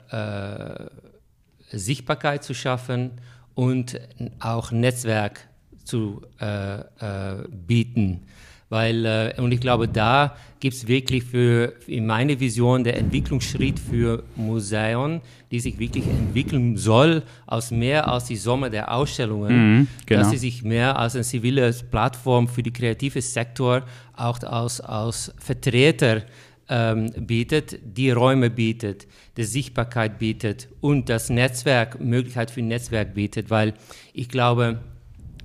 Sichtbarkeit 1.71 2.43
zu 2.43 2.53
schaffen 2.53 3.11
und 3.53 3.99
auch 4.39 4.71
Netzwerk 4.71 5.47
zu 5.83 6.21
äh, 6.39 6.79
äh, 6.79 7.47
bieten. 7.49 8.27
Weil, 8.75 9.05
äh, 9.05 9.33
und 9.37 9.53
ich 9.53 9.61
glaube, 9.61 9.87
da 9.87 10.35
gibt 10.59 10.75
es 10.75 10.85
wirklich 10.85 11.23
für, 11.23 11.71
in 11.87 12.05
meine 12.05 12.37
Vision 12.41 12.83
der 12.83 12.97
Entwicklungsschritt 12.97 13.79
für 13.79 14.23
Museum, 14.35 15.21
die 15.49 15.61
sich 15.61 15.79
wirklich 15.79 16.05
entwickeln 16.05 16.75
soll, 16.75 17.23
aus 17.47 17.71
mehr 17.71 18.05
als 18.05 18.25
die 18.25 18.35
Summe 18.35 18.69
der 18.69 18.93
Ausstellungen, 18.93 19.53
mhm, 19.55 19.87
genau. 20.05 20.19
dass 20.19 20.31
sie 20.31 20.37
sich 20.37 20.61
mehr 20.61 20.99
als 20.99 21.15
eine 21.15 21.23
zivile 21.23 21.73
Plattform 21.89 22.49
für 22.49 22.63
den 22.63 22.73
kreativen 22.73 23.21
Sektor 23.21 23.83
auch 24.13 24.43
als, 24.43 24.81
als 24.81 25.33
Vertreter 25.37 26.23
ähm, 26.67 27.13
bietet, 27.17 27.79
die 27.81 28.11
Räume 28.11 28.49
bietet, 28.49 29.07
die 29.37 29.45
Sichtbarkeit 29.45 30.19
bietet 30.19 30.67
und 30.81 31.07
das 31.07 31.29
Netzwerk, 31.29 32.01
Möglichkeit 32.01 32.51
für 32.51 32.59
ein 32.59 32.67
Netzwerk 32.67 33.13
bietet, 33.13 33.49
weil 33.49 33.73
ich 34.11 34.27
glaube, 34.27 34.81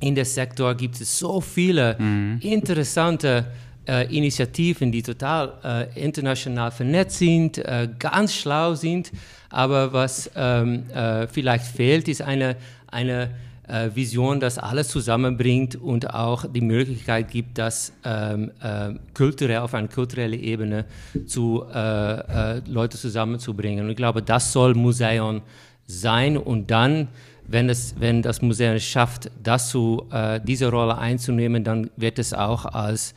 in 0.00 0.14
der 0.14 0.24
Sektor 0.24 0.74
gibt 0.74 1.00
es 1.00 1.18
so 1.18 1.40
viele 1.40 1.96
mhm. 1.98 2.38
interessante 2.40 3.46
äh, 3.86 4.14
Initiativen, 4.14 4.92
die 4.92 5.02
total 5.02 5.52
äh, 5.64 6.04
international 6.04 6.70
vernetzt 6.70 7.18
sind, 7.18 7.58
äh, 7.58 7.88
ganz 7.98 8.34
schlau 8.34 8.74
sind, 8.74 9.10
aber 9.50 9.92
was 9.92 10.30
ähm, 10.36 10.88
äh, 10.90 11.26
vielleicht 11.26 11.64
fehlt, 11.64 12.08
ist 12.08 12.22
eine, 12.22 12.56
eine 12.86 13.30
äh, 13.66 13.90
Vision, 13.94 14.38
das 14.38 14.58
alles 14.58 14.88
zusammenbringt 14.88 15.76
und 15.76 16.12
auch 16.14 16.44
die 16.46 16.60
Möglichkeit 16.60 17.30
gibt, 17.30 17.58
das 17.58 17.92
ähm, 18.04 18.52
äh, 18.62 18.94
kulturell 19.14 19.58
auf 19.58 19.74
eine 19.74 19.88
kulturelle 19.88 20.36
Ebene 20.36 20.84
zu 21.26 21.64
Leute 21.72 22.98
zusammenzubringen. 22.98 23.84
Und 23.84 23.90
ich 23.90 23.96
glaube, 23.96 24.22
das 24.22 24.52
soll 24.52 24.74
Museum 24.74 25.42
sein 25.86 26.36
und 26.36 26.70
dann 26.70 27.08
wenn, 27.50 27.68
es, 27.68 27.94
wenn 27.98 28.22
das 28.22 28.42
Museum 28.42 28.76
es 28.76 28.84
schafft, 28.84 29.30
das 29.42 29.70
zu, 29.70 30.06
äh, 30.10 30.40
diese 30.42 30.70
Rolle 30.70 30.98
einzunehmen, 30.98 31.64
dann 31.64 31.90
wird 31.96 32.18
es 32.18 32.32
auch 32.32 32.64
als, 32.64 33.14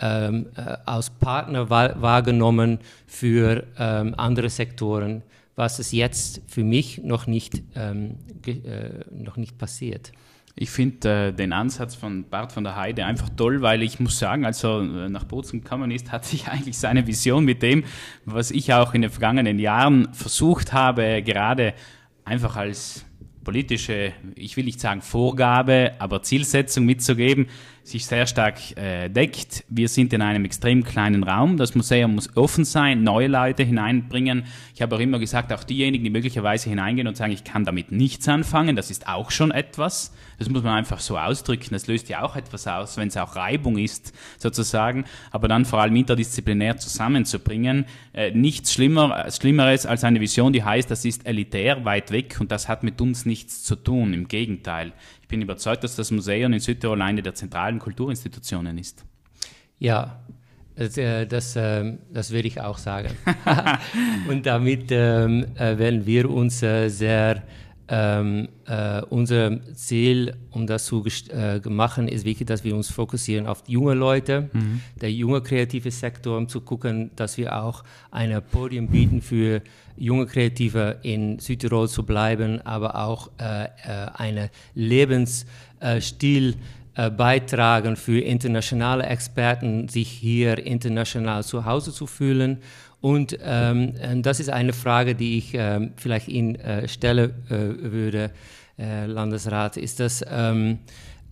ähm, 0.00 0.46
äh, 0.56 0.76
als 0.86 1.10
Partner 1.10 1.70
wahrgenommen 1.70 2.78
für 3.06 3.64
ähm, 3.78 4.14
andere 4.16 4.48
Sektoren 4.48 5.22
was 5.56 5.78
es 5.78 5.92
jetzt 5.92 6.42
für 6.48 6.64
mich 6.64 7.02
noch 7.02 7.26
nicht, 7.26 7.62
ähm, 7.74 8.16
äh, 8.46 9.04
noch 9.10 9.36
nicht 9.36 9.58
passiert. 9.58 10.12
Ich 10.56 10.70
finde 10.70 11.28
äh, 11.28 11.32
den 11.32 11.52
Ansatz 11.52 11.96
von 11.96 12.28
Bart 12.28 12.52
von 12.52 12.62
der 12.62 12.76
Heide 12.76 13.04
einfach 13.04 13.28
toll, 13.30 13.60
weil 13.60 13.82
ich 13.82 13.98
muss 13.98 14.18
sagen, 14.18 14.44
als 14.44 14.64
er 14.64 14.80
äh, 14.80 15.08
nach 15.08 15.24
Bozen 15.24 15.62
gekommen 15.62 15.90
ist, 15.90 16.12
hat 16.12 16.24
sich 16.24 16.48
eigentlich 16.48 16.78
seine 16.78 17.06
Vision 17.06 17.44
mit 17.44 17.62
dem, 17.62 17.84
was 18.24 18.50
ich 18.50 18.72
auch 18.72 18.94
in 18.94 19.02
den 19.02 19.10
vergangenen 19.10 19.58
Jahren 19.58 20.12
versucht 20.12 20.72
habe, 20.72 21.22
gerade 21.22 21.74
einfach 22.24 22.56
als 22.56 23.04
politische, 23.44 24.12
ich 24.34 24.56
will 24.56 24.64
nicht 24.64 24.80
sagen 24.80 25.02
Vorgabe, 25.02 25.92
aber 25.98 26.22
Zielsetzung 26.22 26.84
mitzugeben, 26.84 27.48
sich 27.84 28.06
sehr 28.06 28.26
stark 28.26 28.76
äh, 28.78 29.10
deckt. 29.10 29.62
Wir 29.68 29.88
sind 29.88 30.14
in 30.14 30.22
einem 30.22 30.46
extrem 30.46 30.84
kleinen 30.84 31.22
Raum. 31.22 31.58
Das 31.58 31.74
Museum 31.74 32.14
muss 32.14 32.34
offen 32.34 32.64
sein, 32.64 33.02
neue 33.02 33.28
Leute 33.28 33.62
hineinbringen. 33.62 34.44
Ich 34.74 34.80
habe 34.80 34.96
auch 34.96 35.00
immer 35.00 35.18
gesagt, 35.18 35.52
auch 35.52 35.64
diejenigen, 35.64 36.02
die 36.02 36.10
möglicherweise 36.10 36.70
hineingehen 36.70 37.06
und 37.06 37.16
sagen, 37.18 37.32
ich 37.32 37.44
kann 37.44 37.66
damit 37.66 37.92
nichts 37.92 38.26
anfangen, 38.26 38.74
das 38.74 38.90
ist 38.90 39.06
auch 39.06 39.30
schon 39.30 39.50
etwas. 39.50 40.14
Das 40.38 40.48
muss 40.48 40.62
man 40.62 40.72
einfach 40.72 40.98
so 40.98 41.18
ausdrücken. 41.18 41.68
Das 41.72 41.86
löst 41.86 42.08
ja 42.08 42.22
auch 42.22 42.36
etwas 42.36 42.66
aus, 42.66 42.96
wenn 42.96 43.08
es 43.08 43.16
auch 43.18 43.36
Reibung 43.36 43.76
ist, 43.76 44.14
sozusagen. 44.38 45.04
Aber 45.30 45.46
dann 45.46 45.66
vor 45.66 45.80
allem 45.80 45.94
interdisziplinär 45.94 46.78
zusammenzubringen. 46.78 47.84
Äh, 48.14 48.30
nichts 48.30 48.72
Schlimmer, 48.72 49.30
Schlimmeres 49.30 49.84
als 49.84 50.04
eine 50.04 50.20
Vision, 50.20 50.54
die 50.54 50.64
heißt, 50.64 50.90
das 50.90 51.04
ist 51.04 51.26
elitär, 51.26 51.84
weit 51.84 52.10
weg 52.10 52.38
und 52.40 52.50
das 52.50 52.66
hat 52.66 52.82
mit 52.82 53.00
uns 53.02 53.26
nichts 53.26 53.62
zu 53.62 53.76
tun. 53.76 54.14
Im 54.14 54.26
Gegenteil. 54.26 54.92
Ich 55.24 55.28
bin 55.28 55.40
überzeugt, 55.40 55.82
dass 55.82 55.96
das 55.96 56.10
Museum 56.10 56.52
in 56.52 56.60
Südtirol 56.60 57.00
eine 57.00 57.22
der 57.22 57.34
zentralen 57.34 57.78
Kulturinstitutionen 57.78 58.76
ist. 58.76 59.06
Ja, 59.78 60.20
das, 60.76 60.98
äh, 60.98 61.24
das, 61.24 61.56
ähm, 61.56 62.00
das 62.12 62.30
würde 62.30 62.46
ich 62.46 62.60
auch 62.60 62.76
sagen. 62.76 63.08
und 64.28 64.44
damit 64.44 64.88
ähm, 64.90 65.46
äh, 65.54 65.78
werden 65.78 66.04
wir 66.04 66.28
uns 66.28 66.62
äh, 66.62 66.90
sehr 66.90 67.42
ähm, 67.88 68.48
äh, 68.66 69.02
unser 69.02 69.60
Ziel, 69.74 70.34
um 70.50 70.66
das 70.66 70.86
zu 70.86 71.04
äh, 71.30 71.60
machen, 71.68 72.08
ist 72.08 72.24
wirklich, 72.24 72.46
dass 72.46 72.64
wir 72.64 72.74
uns 72.74 72.90
fokussieren 72.90 73.46
auf 73.46 73.62
junge 73.66 73.94
Leute, 73.94 74.48
mhm. 74.52 74.80
der 75.00 75.12
junge 75.12 75.42
kreative 75.42 75.90
Sektor, 75.90 76.38
um 76.38 76.48
zu 76.48 76.62
gucken, 76.62 77.10
dass 77.16 77.36
wir 77.36 77.62
auch 77.62 77.84
ein 78.10 78.40
Podium 78.50 78.88
bieten 78.88 79.20
für 79.20 79.60
junge 79.96 80.26
Kreative 80.26 80.98
in 81.02 81.38
Südtirol 81.38 81.88
zu 81.88 82.04
bleiben, 82.04 82.60
aber 82.62 82.96
auch 82.96 83.30
äh, 83.38 83.64
äh 83.64 83.68
einen 84.14 84.48
Lebensstil 84.74 86.56
äh, 86.96 87.10
beitragen 87.10 87.96
für 87.96 88.20
internationale 88.20 89.04
Experten, 89.04 89.88
sich 89.88 90.08
hier 90.08 90.64
international 90.64 91.44
zu 91.44 91.64
Hause 91.64 91.92
zu 91.92 92.06
fühlen 92.06 92.58
und 93.04 93.38
ähm, 93.42 94.22
das 94.22 94.40
ist 94.40 94.48
eine 94.48 94.72
Frage, 94.72 95.14
die 95.14 95.36
ich 95.36 95.50
ähm, 95.52 95.92
vielleicht 95.96 96.26
Ihnen 96.26 96.54
äh, 96.54 96.88
stellen 96.88 97.34
äh, 97.50 97.92
würde, 97.92 98.30
äh, 98.78 99.04
Landesrat. 99.04 99.76
Ist 99.76 100.00
das 100.00 100.24
ähm, 100.26 100.78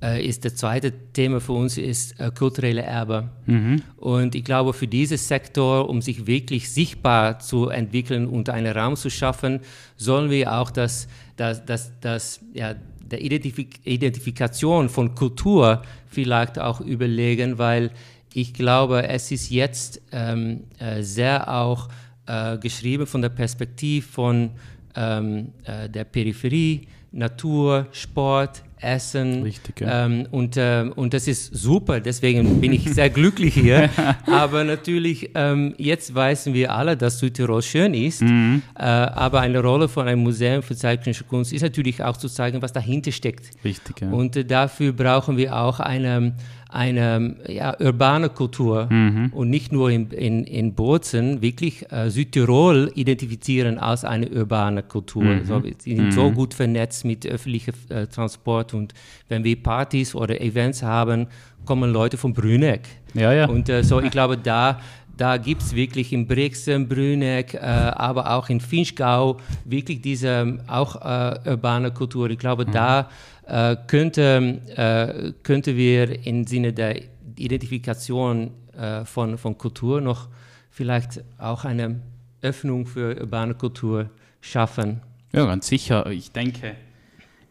äh, 0.02 0.22
ist 0.22 0.44
das 0.44 0.56
zweite 0.56 0.92
Thema 1.14 1.40
für 1.40 1.52
uns 1.52 1.78
ist 1.78 2.20
äh, 2.20 2.30
kulturelle 2.30 2.82
Erbe. 2.82 3.30
Mhm. 3.46 3.80
Und 3.96 4.34
ich 4.34 4.44
glaube, 4.44 4.74
für 4.74 4.86
diesen 4.86 5.16
Sektor, 5.16 5.88
um 5.88 6.02
sich 6.02 6.26
wirklich 6.26 6.70
sichtbar 6.70 7.38
zu 7.38 7.70
entwickeln 7.70 8.26
und 8.26 8.50
einen 8.50 8.76
Raum 8.76 8.94
zu 8.94 9.08
schaffen, 9.08 9.60
sollen 9.96 10.28
wir 10.28 10.52
auch 10.52 10.70
das, 10.70 11.08
das, 11.38 11.64
das, 11.64 11.90
das 12.02 12.40
ja, 12.52 12.74
der 13.00 13.22
Identifik 13.22 13.80
Identifikation 13.84 14.90
von 14.90 15.14
Kultur 15.14 15.80
vielleicht 16.06 16.58
auch 16.58 16.82
überlegen, 16.82 17.56
weil 17.56 17.92
ich 18.34 18.54
glaube, 18.54 19.08
es 19.08 19.30
ist 19.30 19.50
jetzt 19.50 20.00
ähm, 20.12 20.64
äh, 20.78 21.02
sehr 21.02 21.52
auch 21.52 21.88
äh, 22.26 22.58
geschrieben 22.58 23.06
von 23.06 23.22
der 23.22 23.30
Perspektive 23.30 24.06
von 24.06 24.50
ähm, 24.94 25.52
äh, 25.64 25.88
der 25.88 26.04
Peripherie, 26.04 26.86
Natur, 27.12 27.86
Sport, 27.92 28.62
Essen. 28.82 29.42
Richtig, 29.42 29.80
ja. 29.80 30.06
ähm, 30.06 30.26
und, 30.30 30.56
äh, 30.56 30.90
und 30.94 31.14
das 31.14 31.28
ist 31.28 31.54
super, 31.54 32.00
deswegen 32.00 32.60
bin 32.60 32.72
ich 32.72 32.92
sehr 32.92 33.10
glücklich 33.10 33.54
hier. 33.54 33.90
aber 34.26 34.64
natürlich, 34.64 35.30
ähm, 35.34 35.74
jetzt 35.78 36.14
wissen 36.14 36.52
wir 36.54 36.72
alle, 36.74 36.96
dass 36.96 37.18
Südtirol 37.18 37.62
schön 37.62 37.94
ist. 37.94 38.22
Mhm. 38.22 38.62
Äh, 38.76 38.82
aber 38.82 39.40
eine 39.40 39.60
Rolle 39.60 39.88
von 39.88 40.08
einem 40.08 40.22
Museum 40.22 40.62
für 40.62 40.76
zeitgenössische 40.76 41.24
Kunst 41.24 41.52
ist 41.52 41.62
natürlich 41.62 42.02
auch 42.02 42.16
zu 42.16 42.28
zeigen, 42.28 42.60
was 42.60 42.72
dahinter 42.72 43.12
steckt. 43.12 43.50
Richtig, 43.64 44.00
ja. 44.00 44.10
Und 44.10 44.36
äh, 44.36 44.44
dafür 44.44 44.92
brauchen 44.92 45.36
wir 45.36 45.56
auch 45.56 45.80
eine 45.80 46.34
eine 46.72 47.36
ja, 47.48 47.78
urbane 47.78 48.30
Kultur 48.30 48.88
mhm. 48.90 49.30
und 49.34 49.50
nicht 49.50 49.72
nur 49.72 49.90
in, 49.90 50.10
in, 50.10 50.44
in 50.44 50.74
Bozen 50.74 51.42
wirklich 51.42 51.90
äh, 51.92 52.08
Südtirol 52.08 52.90
identifizieren 52.94 53.78
als 53.78 54.04
eine 54.04 54.28
urbane 54.30 54.82
Kultur. 54.82 55.22
Mhm. 55.22 55.44
So, 55.44 55.62
wir 55.62 55.74
sind 55.78 56.04
mhm. 56.04 56.10
so 56.12 56.30
gut 56.30 56.54
vernetzt 56.54 57.01
mit 57.04 57.26
öffentlichem 57.26 57.74
äh, 57.88 58.06
Transport 58.06 58.74
und 58.74 58.94
wenn 59.28 59.44
wir 59.44 59.62
Partys 59.62 60.14
oder 60.14 60.40
Events 60.40 60.82
haben, 60.82 61.26
kommen 61.64 61.92
Leute 61.92 62.16
von 62.16 62.32
Brüneck. 62.32 62.88
Ja, 63.14 63.32
ja. 63.32 63.48
Und 63.48 63.68
äh, 63.68 63.82
so, 63.84 64.00
ich 64.00 64.10
glaube, 64.10 64.36
da 64.36 64.80
da 65.16 65.36
gibt 65.36 65.62
es 65.62 65.74
wirklich 65.74 66.12
in 66.12 66.26
Brixen, 66.26 66.88
Brüneck, 66.88 67.54
äh, 67.54 67.58
aber 67.58 68.32
auch 68.32 68.48
in 68.48 68.60
Finchgau 68.60 69.38
wirklich 69.64 70.00
diese 70.00 70.58
auch 70.66 70.96
äh, 70.96 71.50
urbane 71.50 71.92
Kultur. 71.92 72.30
Ich 72.30 72.38
glaube, 72.38 72.66
mhm. 72.66 72.72
da 72.72 73.10
äh, 73.46 73.76
könnte, 73.86 74.60
äh, 74.74 75.32
könnte 75.42 75.76
wir 75.76 76.26
im 76.26 76.46
Sinne 76.46 76.72
der 76.72 77.02
Identifikation 77.36 78.52
äh, 78.76 79.04
von, 79.04 79.38
von 79.38 79.58
Kultur 79.58 80.00
noch 80.00 80.28
vielleicht 80.70 81.22
auch 81.38 81.64
eine 81.64 82.00
Öffnung 82.40 82.86
für 82.86 83.20
urbane 83.20 83.54
Kultur 83.54 84.10
schaffen. 84.40 85.02
Ja, 85.32 85.44
ganz 85.46 85.66
sicher. 85.66 86.06
Ich 86.10 86.32
denke, 86.32 86.74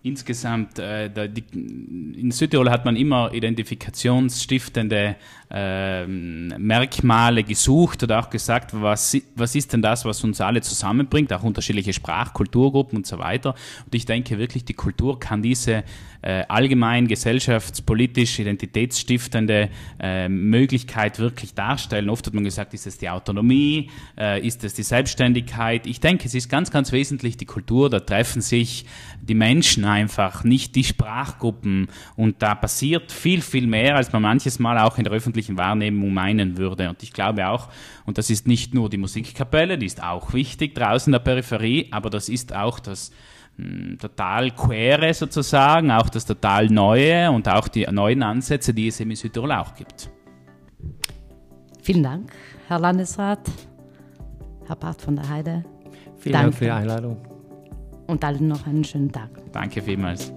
insgesamt, 0.03 0.79
äh, 0.79 1.09
die, 1.29 1.43
in 1.53 2.31
Südtirol 2.31 2.69
hat 2.69 2.85
man 2.85 2.95
immer 2.95 3.33
identifikationsstiftende 3.33 5.15
äh, 5.51 6.07
Merkmale 6.07 7.43
gesucht 7.43 8.03
oder 8.03 8.19
auch 8.19 8.29
gesagt, 8.29 8.71
was, 8.73 9.17
was 9.35 9.55
ist 9.55 9.73
denn 9.73 9.81
das, 9.81 10.05
was 10.05 10.23
uns 10.23 10.39
alle 10.39 10.61
zusammenbringt, 10.61 11.33
auch 11.33 11.43
unterschiedliche 11.43 11.93
Sprach-, 11.93 12.33
Kulturgruppen 12.33 12.97
und 12.97 13.05
so 13.07 13.19
weiter. 13.19 13.55
Und 13.85 13.93
ich 13.93 14.05
denke 14.05 14.37
wirklich, 14.37 14.63
die 14.63 14.73
Kultur 14.73 15.19
kann 15.19 15.41
diese 15.41 15.83
äh, 16.21 16.43
allgemein 16.47 17.07
gesellschaftspolitisch 17.07 18.39
identitätsstiftende 18.39 19.69
äh, 19.99 20.29
Möglichkeit 20.29 21.19
wirklich 21.19 21.53
darstellen. 21.53 22.09
Oft 22.09 22.27
hat 22.27 22.33
man 22.33 22.43
gesagt, 22.43 22.73
ist 22.73 22.87
es 22.87 22.97
die 22.97 23.09
Autonomie, 23.09 23.89
äh, 24.17 24.45
ist 24.45 24.63
es 24.63 24.73
die 24.73 24.83
Selbstständigkeit. 24.83 25.87
Ich 25.87 25.99
denke, 25.99 26.25
es 26.27 26.35
ist 26.35 26.49
ganz, 26.49 26.71
ganz 26.71 26.91
wesentlich 26.91 27.37
die 27.37 27.45
Kultur, 27.45 27.89
da 27.89 27.99
treffen 27.99 28.41
sich 28.41 28.85
die 29.21 29.33
Menschen 29.33 29.85
einfach, 29.85 30.43
nicht 30.43 30.75
die 30.75 30.83
Sprachgruppen 30.83 31.89
und 32.15 32.41
da 32.41 32.55
passiert 32.55 33.11
viel, 33.11 33.41
viel 33.41 33.67
mehr, 33.67 33.95
als 33.95 34.11
man 34.13 34.21
manches 34.21 34.59
Mal 34.59 34.77
auch 34.77 34.97
in 34.97 35.03
der 35.03 35.13
öffentlichen 35.13 35.40
Wahrnehmung 35.49 36.13
meinen 36.13 36.57
würde. 36.57 36.89
Und 36.89 37.03
ich 37.03 37.13
glaube 37.13 37.47
auch, 37.47 37.69
und 38.05 38.17
das 38.17 38.29
ist 38.29 38.47
nicht 38.47 38.73
nur 38.73 38.89
die 38.89 38.97
Musikkapelle, 38.97 39.77
die 39.77 39.85
ist 39.85 40.01
auch 40.03 40.33
wichtig 40.33 40.75
draußen 40.75 41.11
in 41.11 41.13
der 41.13 41.19
Peripherie, 41.19 41.87
aber 41.91 42.09
das 42.09 42.29
ist 42.29 42.55
auch 42.55 42.79
das 42.79 43.11
hm, 43.57 43.97
total 43.99 44.51
queere 44.51 45.13
sozusagen, 45.13 45.91
auch 45.91 46.09
das 46.09 46.25
total 46.25 46.67
Neue 46.67 47.31
und 47.31 47.47
auch 47.47 47.67
die 47.67 47.85
neuen 47.91 48.23
Ansätze, 48.23 48.73
die 48.73 48.87
es 48.87 48.99
in 48.99 49.15
Südtirol 49.15 49.51
auch 49.51 49.75
gibt. 49.75 50.09
Vielen 51.81 52.03
Dank, 52.03 52.31
Herr 52.67 52.79
Landesrat, 52.79 53.39
Herr 54.67 54.75
Bart 54.75 55.01
von 55.01 55.15
der 55.15 55.27
Heide. 55.27 55.65
Vielen 56.17 56.33
Dank, 56.33 56.45
Dank 56.45 56.55
für 56.55 56.65
die 56.65 56.71
Einladung. 56.71 57.17
Und 58.07 58.23
allen 58.23 58.47
noch 58.47 58.67
einen 58.67 58.83
schönen 58.83 59.11
Tag. 59.11 59.29
Danke 59.51 59.81
vielmals. 59.81 60.31